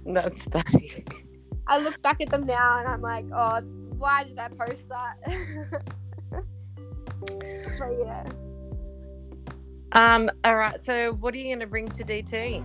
That's 0.06 0.44
funny. 0.44 1.04
I 1.66 1.78
look 1.78 2.00
back 2.02 2.20
at 2.20 2.30
them 2.30 2.46
now 2.46 2.78
and 2.80 2.88
I'm 2.88 3.02
like, 3.02 3.26
oh, 3.34 3.60
why 3.98 4.24
did 4.24 4.38
I 4.38 4.48
post 4.48 4.88
that? 4.88 5.16
but 7.78 7.92
yeah. 8.00 8.24
Um, 9.92 10.30
all 10.44 10.56
right, 10.56 10.78
so 10.80 11.12
what 11.14 11.34
are 11.34 11.38
you 11.38 11.54
gonna 11.54 11.66
bring 11.66 11.88
to 11.88 12.04
DT? 12.04 12.62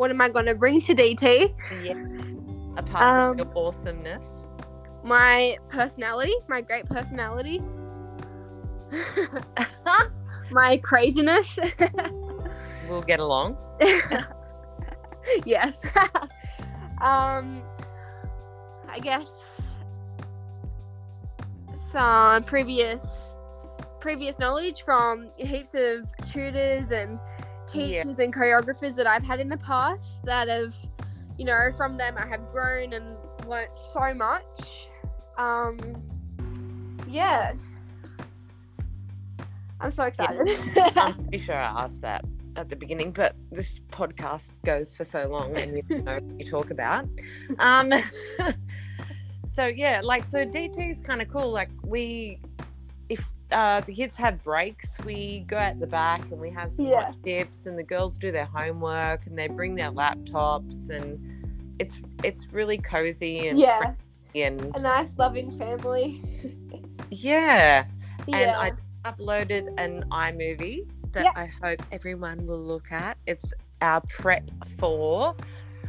What 0.00 0.10
am 0.10 0.18
I 0.22 0.30
gonna 0.30 0.54
bring 0.54 0.80
to 0.88 0.94
DT? 0.94 1.54
Yes. 1.84 2.34
Apart 2.78 3.02
Um, 3.04 3.36
from 3.36 3.38
your 3.46 3.52
awesomeness. 3.54 4.46
My 5.04 5.58
personality, 5.68 6.32
my 6.48 6.62
great 6.62 6.86
personality, 6.86 7.62
my 10.50 10.78
craziness. 10.78 11.58
we'll 12.88 13.02
get 13.02 13.20
along. 13.20 13.58
yes. 15.44 15.82
um, 17.02 17.60
I 18.88 19.00
guess 19.02 19.74
some 21.92 22.42
previous 22.44 23.34
previous 24.00 24.38
knowledge 24.38 24.80
from 24.80 25.28
heaps 25.36 25.74
of 25.74 26.10
tutors 26.24 26.90
and 26.90 27.18
Yeah. 27.74 27.98
teachers 27.98 28.18
and 28.18 28.34
choreographers 28.34 28.94
that 28.96 29.06
I've 29.06 29.22
had 29.22 29.40
in 29.40 29.48
the 29.48 29.56
past 29.58 30.24
that 30.24 30.48
have, 30.48 30.74
you 31.38 31.44
know, 31.44 31.70
from 31.76 31.96
them 31.96 32.16
I 32.16 32.26
have 32.26 32.50
grown 32.52 32.92
and 32.92 33.16
learnt 33.46 33.76
so 33.76 34.14
much. 34.14 34.88
Um, 35.38 35.78
yeah. 37.08 37.52
I'm 39.80 39.90
so 39.90 40.04
excited. 40.04 40.40
I'm 40.96 41.14
pretty 41.14 41.38
sure 41.38 41.54
I 41.60 41.84
asked 41.84 42.02
that 42.02 42.24
at 42.56 42.68
the 42.68 42.76
beginning, 42.76 43.12
but 43.12 43.34
this 43.50 43.78
podcast 43.90 44.50
goes 44.64 44.92
for 44.92 45.04
so 45.04 45.26
long 45.28 45.56
and 45.56 45.82
you 45.88 46.02
know 46.02 46.14
what 46.14 46.38
you 46.38 46.44
talk 46.44 46.70
about. 46.70 47.06
Um 47.58 47.92
so 49.46 49.66
yeah, 49.66 50.00
like 50.02 50.24
so 50.24 50.44
DT 50.44 50.90
is 50.90 51.00
kind 51.00 51.22
of 51.22 51.28
cool. 51.28 51.50
Like 51.50 51.70
we 51.82 52.38
if 53.08 53.26
uh, 53.52 53.80
the 53.80 53.94
kids 53.94 54.16
have 54.16 54.42
breaks, 54.42 54.96
we 55.04 55.40
go 55.46 55.56
out 55.56 55.78
the 55.78 55.86
back 55.86 56.22
and 56.30 56.40
we 56.40 56.50
have 56.50 56.72
some 56.72 56.86
Yeah. 56.86 57.06
hot 57.06 57.16
chips 57.24 57.66
and 57.66 57.78
the 57.78 57.82
girls 57.82 58.16
do 58.16 58.30
their 58.32 58.44
homework 58.46 59.26
and 59.26 59.38
they 59.38 59.48
bring 59.48 59.74
their 59.74 59.90
laptops 59.90 60.88
and 60.90 61.18
it's 61.78 61.98
it's 62.22 62.46
really 62.52 62.76
cozy 62.78 63.48
and 63.48 63.58
yeah, 63.58 63.94
and 64.34 64.60
a 64.76 64.80
nice 64.80 65.16
loving 65.18 65.50
family. 65.50 66.22
yeah. 67.10 67.84
yeah. 68.26 68.36
And 68.36 68.50
I 68.50 69.10
uploaded 69.10 69.72
an 69.78 70.04
iMovie 70.10 70.88
that 71.12 71.24
Yeah. 71.24 71.32
I 71.34 71.46
hope 71.46 71.82
everyone 71.90 72.46
will 72.46 72.62
look 72.62 72.92
at. 72.92 73.16
It's 73.26 73.52
our 73.80 74.00
prep 74.02 74.48
for 74.78 75.34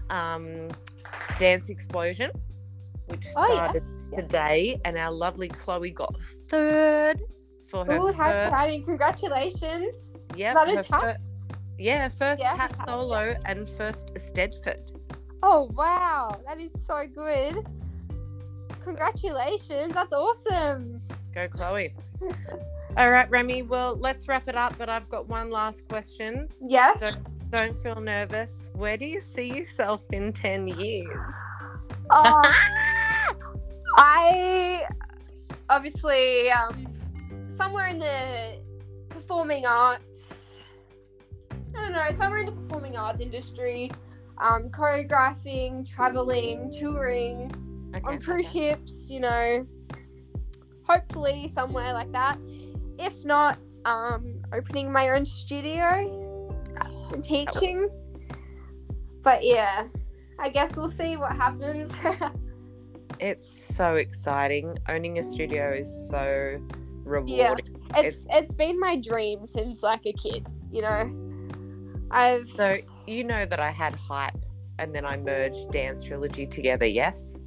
um, 0.09 0.69
Dance 1.39 1.69
Explosion, 1.69 2.31
which 3.07 3.25
oh 3.35 3.45
started 3.45 3.83
yes. 3.83 4.01
Yeah. 4.11 4.21
today, 4.21 4.81
and 4.85 4.97
our 4.97 5.11
lovely 5.11 5.49
Chloe 5.49 5.91
got 5.91 6.15
third 6.49 7.21
for 7.71 7.85
her 7.85 7.97
Oh, 7.97 8.11
how 8.11 8.29
exciting! 8.29 8.83
Congratulations. 8.83 10.25
Yeah, 10.35 10.53
that 10.53 10.69
a 10.69 10.83
tap? 10.83 11.01
fir- 11.01 11.17
yeah, 11.79 12.09
first 12.09 12.43
Yeah, 12.43 12.53
tap 12.53 12.75
tap, 12.75 12.85
solo 12.85 13.35
and 13.45 13.67
first 13.67 14.13
Eisteddfod. 14.13 14.79
Oh 15.41 15.71
wow, 15.73 16.39
that 16.45 16.59
is 16.59 16.71
so 16.85 17.03
good. 17.07 17.65
Congratulations, 18.83 19.93
that's 19.93 20.13
awesome. 20.13 21.01
Go, 21.33 21.47
Chloe. 21.47 21.95
All 22.97 23.09
right, 23.09 23.29
Remi. 23.29 23.61
Well, 23.61 23.95
let's 23.95 24.27
wrap 24.27 24.49
it 24.49 24.57
up. 24.57 24.77
But 24.77 24.89
I've 24.89 25.09
got 25.09 25.27
one 25.29 25.49
last 25.49 25.87
question. 25.87 26.49
Yes. 26.59 26.99
So 26.99 27.11
don't 27.49 27.77
feel 27.77 28.01
nervous. 28.01 28.67
Where 28.73 28.97
do 28.97 29.05
you 29.05 29.21
see 29.21 29.47
yourself 29.47 30.03
in 30.11 30.33
10 30.33 30.67
years? 30.67 31.31
Um, 32.09 32.41
I 33.97 34.83
obviously 35.69 36.51
um, 36.51 36.90
somewhere 37.61 37.89
in 37.89 37.99
the 37.99 38.57
performing 39.09 39.67
arts. 39.67 40.33
I 41.51 41.81
don't 41.81 41.91
know, 41.91 42.07
somewhere 42.17 42.39
in 42.39 42.47
the 42.47 42.53
performing 42.53 42.97
arts 42.97 43.21
industry, 43.21 43.91
um, 44.39 44.69
choreographing, 44.69 45.87
traveling, 45.87 46.71
touring, 46.71 47.51
okay. 47.95 48.01
on 48.03 48.19
cruise 48.19 48.51
ships, 48.51 49.11
you 49.11 49.19
know, 49.19 49.67
hopefully 50.87 51.47
somewhere 51.49 51.93
like 51.93 52.11
that. 52.13 52.39
If 52.97 53.23
not, 53.25 53.59
um, 53.85 54.41
opening 54.51 54.91
my 54.91 55.11
own 55.11 55.23
studio 55.23 56.51
and 57.13 57.23
teaching. 57.23 57.87
But 59.23 59.45
yeah, 59.45 59.87
I 60.39 60.49
guess 60.49 60.75
we'll 60.75 60.89
see 60.89 61.15
what 61.15 61.33
happens. 61.33 61.91
It's 63.19 63.75
so 63.75 63.97
exciting. 63.97 64.79
Owning 64.89 65.19
a 65.19 65.23
studio 65.23 65.75
is 65.75 66.09
so 66.09 66.59
rewarding. 67.11 67.37
yes, 67.37 67.69
it's 67.95 68.25
It's- 68.25 68.27
it's 68.43 68.53
been 68.53 68.79
my 68.79 68.95
dream 68.99 69.45
since 69.47 69.83
like 69.83 70.05
a 70.05 70.13
kid. 70.13 70.47
You 70.71 70.81
know, 70.83 71.01
I've 72.11 72.47
So, 72.49 72.77
you 73.07 73.23
know 73.23 73.45
that 73.45 73.59
I 73.59 73.71
had 73.71 73.95
hype 73.95 74.45
and 74.79 74.93
then 74.95 75.05
I 75.05 75.17
merged 75.17 75.71
Dance 75.71 76.03
Trilogy 76.03 76.45
together, 76.47 76.85
yes? 76.85 77.39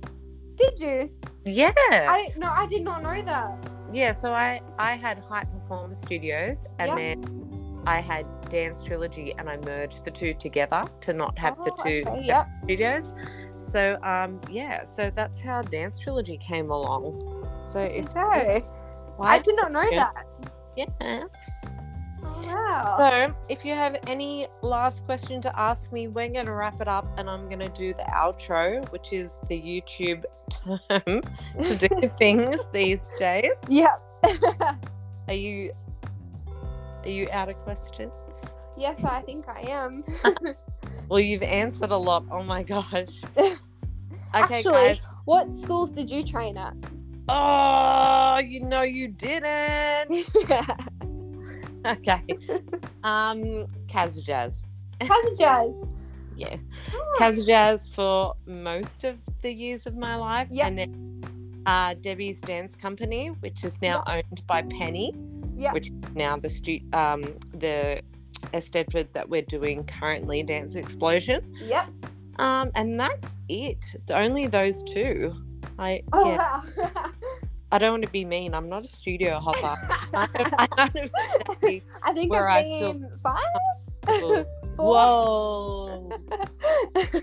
did 0.57 0.79
you? 0.79 1.11
Yeah. 1.45 1.73
I 1.91 2.33
no, 2.37 2.49
I 2.49 2.67
did 2.67 2.83
not 2.85 3.03
know 3.03 3.21
that. 3.23 3.59
yeah, 3.93 4.13
so 4.13 4.33
I, 4.33 4.61
I 4.79 4.93
had 4.95 5.19
Hype 5.19 5.51
Performance 5.53 5.99
Studios 6.01 6.67
and 6.79 6.89
Yeah. 6.91 6.95
then 6.97 7.83
I 7.87 8.01
had 8.01 8.25
Dance 8.51 8.83
Trilogy 8.83 9.35
and 9.37 9.51
I 9.51 9.57
merged 9.59 10.05
the 10.05 10.11
two 10.13 10.33
together 10.35 10.85
to 11.03 11.13
not 11.13 11.37
have 11.39 11.57
the 11.65 11.73
two 11.83 12.05
okay, 12.09 12.23
Yep. 12.23 12.47
studios. 12.65 13.13
So 13.59 13.99
um 14.03 14.41
yeah, 14.51 14.85
so 14.85 15.11
that's 15.15 15.41
how 15.41 15.63
Dance 15.63 15.99
Trilogy 15.99 16.39
came 16.39 16.71
along. 16.71 17.05
So 17.65 17.81
it's 17.81 18.13
So 18.13 18.21
I 19.21 19.39
did 19.39 19.57
not 19.57 19.73
know 19.73 19.89
that. 19.91 20.27
yes. 20.77 20.89
Oh, 22.27 22.43
wow. 22.47 22.97
So, 22.99 23.35
if 23.49 23.65
you 23.65 23.75
have 23.75 23.97
any 24.07 24.47
last 24.63 25.05
question 25.05 25.41
to 25.43 25.59
ask 25.59 25.93
me, 25.93 26.09
we're 26.09 26.29
going 26.29 26.47
to 26.47 26.53
wrap 26.53 26.81
it 26.81 26.89
up 26.89 27.07
and 27.19 27.29
I'm 27.29 27.47
going 27.49 27.59
to 27.61 27.69
do 27.69 27.93
the 27.95 28.05
outro, 28.05 28.91
which 28.91 29.13
is 29.13 29.37
the 29.49 29.61
YouTube 29.61 30.25
term 30.89 31.21
to 31.63 31.77
do 31.77 32.11
things 32.19 32.61
these 32.73 33.01
days. 33.19 33.53
yep. 33.69 34.01
Are 35.29 35.35
you 35.35 35.73
are 37.05 37.09
you 37.11 37.29
out 37.33 37.49
of 37.51 37.57
questions? 37.57 38.11
yes, 38.77 39.05
I 39.05 39.21
think 39.23 39.47
I 39.49 39.61
am. 39.69 40.05
Well, 41.09 41.21
you've 41.21 41.43
answered 41.43 41.91
a 41.91 41.97
lot. 41.97 42.25
Oh 42.31 42.43
my 42.43 42.63
gosh. 42.63 43.09
Okay, 43.37 43.57
Actually, 44.33 44.73
guys. 44.95 45.01
what 45.27 45.53
schools 45.53 45.91
did 45.91 46.11
you 46.11 46.23
train 46.25 46.57
at? 46.57 46.75
Oh, 47.29 48.39
you 48.39 48.61
know 48.61 48.83
you 48.83 49.09
didn't. 49.09 50.27
Okay. 51.87 52.23
Um, 53.03 53.67
Kazjaz. 53.89 54.25
Jazz. 54.25 54.65
Kaz 55.01 55.39
Jazz. 55.39 55.75
Yeah. 56.37 56.57
Oh. 56.93 57.17
Kazjaz 57.21 57.95
for 57.95 58.35
most 58.47 59.05
of 59.05 59.19
the 59.43 59.53
years 59.53 59.87
of 59.87 59.95
my 59.97 60.17
life. 60.17 60.49
Yep. 60.51 60.67
And 60.67 60.79
then 60.79 61.63
uh, 61.67 61.95
Debbie's 62.01 62.41
Dance 62.41 62.75
Company, 62.75 63.29
which 63.41 63.63
is 63.63 63.81
now 63.83 64.03
owned 64.09 64.45
by 64.49 64.63
Penny, 64.63 65.15
Yep. 65.57 65.75
which 65.75 65.89
is 65.89 66.15
now 66.15 66.37
the 66.39 66.49
stu- 66.49 66.81
um, 66.93 67.23
the 67.53 68.01
Eisteddfod 68.53 69.13
that 69.13 69.29
we're 69.29 69.43
doing 69.43 69.85
currently, 69.85 70.43
Dance 70.43 70.75
Explosion. 70.75 71.55
Yep. 71.61 71.87
Um, 72.41 72.73
and 72.75 72.99
that's 72.99 73.37
it. 73.49 73.85
Only 74.11 74.49
those 74.49 74.83
two. 74.85 75.37
I 75.79 76.03
Oh 76.13 76.31
yeah. 76.33 76.61
wow. 76.77 77.11
I 77.75 77.79
don't 77.79 77.95
want 77.95 78.05
to 78.05 78.11
be 78.13 78.25
mean. 78.25 78.55
I'm 78.55 78.69
not 78.69 78.85
a 78.87 78.89
studio 78.89 79.41
hopper. 79.41 79.77
I 80.15 80.27
kind 80.29 80.47
of, 80.47 80.55
I 80.61 80.67
kind 80.69 80.97
of 80.97 81.11
stay 81.59 81.83
I 82.05 82.13
think 82.13 82.31
where 82.31 82.49
I've 82.49 82.65
been 82.65 83.11
five. 83.21 83.43
Four. 84.07 84.47
Whoa. 84.77 86.09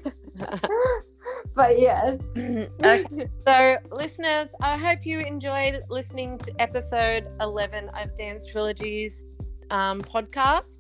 but 1.56 1.80
yeah. 1.80 2.18
okay. 2.84 3.30
So, 3.48 3.78
listeners, 3.94 4.54
I 4.62 4.78
hope 4.78 5.06
you 5.06 5.20
enjoyed 5.22 5.84
listening 5.90 6.38
to 6.40 6.62
episode 6.62 7.30
11 7.40 7.88
of 7.88 8.18
Dance 8.18 8.46
Trilogy's 8.46 9.24
um, 9.70 10.02
podcast. 10.02 10.80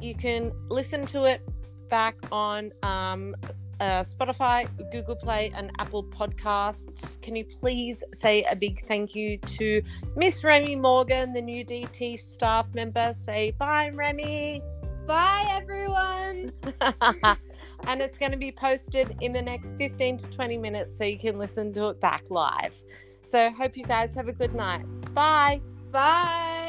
You 0.00 0.16
can 0.16 0.50
listen 0.68 1.06
to 1.06 1.26
it 1.26 1.40
back 1.88 2.16
on 2.32 2.72
um, 2.82 3.36
uh, 3.80 4.02
Spotify, 4.02 4.68
Google 4.90 5.16
Play, 5.16 5.52
and 5.54 5.70
Apple 5.78 6.04
Podcasts. 6.04 7.08
Can 7.22 7.36
you 7.36 7.44
please 7.44 8.02
say 8.12 8.44
a 8.50 8.56
big 8.56 8.86
thank 8.86 9.14
you 9.14 9.38
to 9.38 9.82
Miss 10.16 10.44
Remi 10.44 10.76
Morgan, 10.76 11.32
the 11.32 11.42
new 11.42 11.64
DT 11.64 12.18
staff 12.18 12.74
member? 12.74 13.12
Say 13.12 13.52
bye, 13.58 13.90
Remi. 13.90 14.62
Bye 15.06 15.46
everyone. 15.50 16.52
and 17.86 18.00
it's 18.00 18.18
going 18.18 18.32
to 18.32 18.38
be 18.38 18.52
posted 18.52 19.16
in 19.20 19.32
the 19.32 19.42
next 19.42 19.76
15 19.76 20.18
to 20.18 20.26
20 20.28 20.58
minutes 20.58 20.96
so 20.96 21.04
you 21.04 21.18
can 21.18 21.38
listen 21.38 21.72
to 21.74 21.88
it 21.88 22.00
back 22.00 22.24
live. 22.30 22.82
So, 23.22 23.50
hope 23.50 23.76
you 23.76 23.84
guys 23.84 24.14
have 24.14 24.28
a 24.28 24.32
good 24.32 24.54
night. 24.54 24.84
Bye. 25.14 25.62
Bye. 25.90 26.63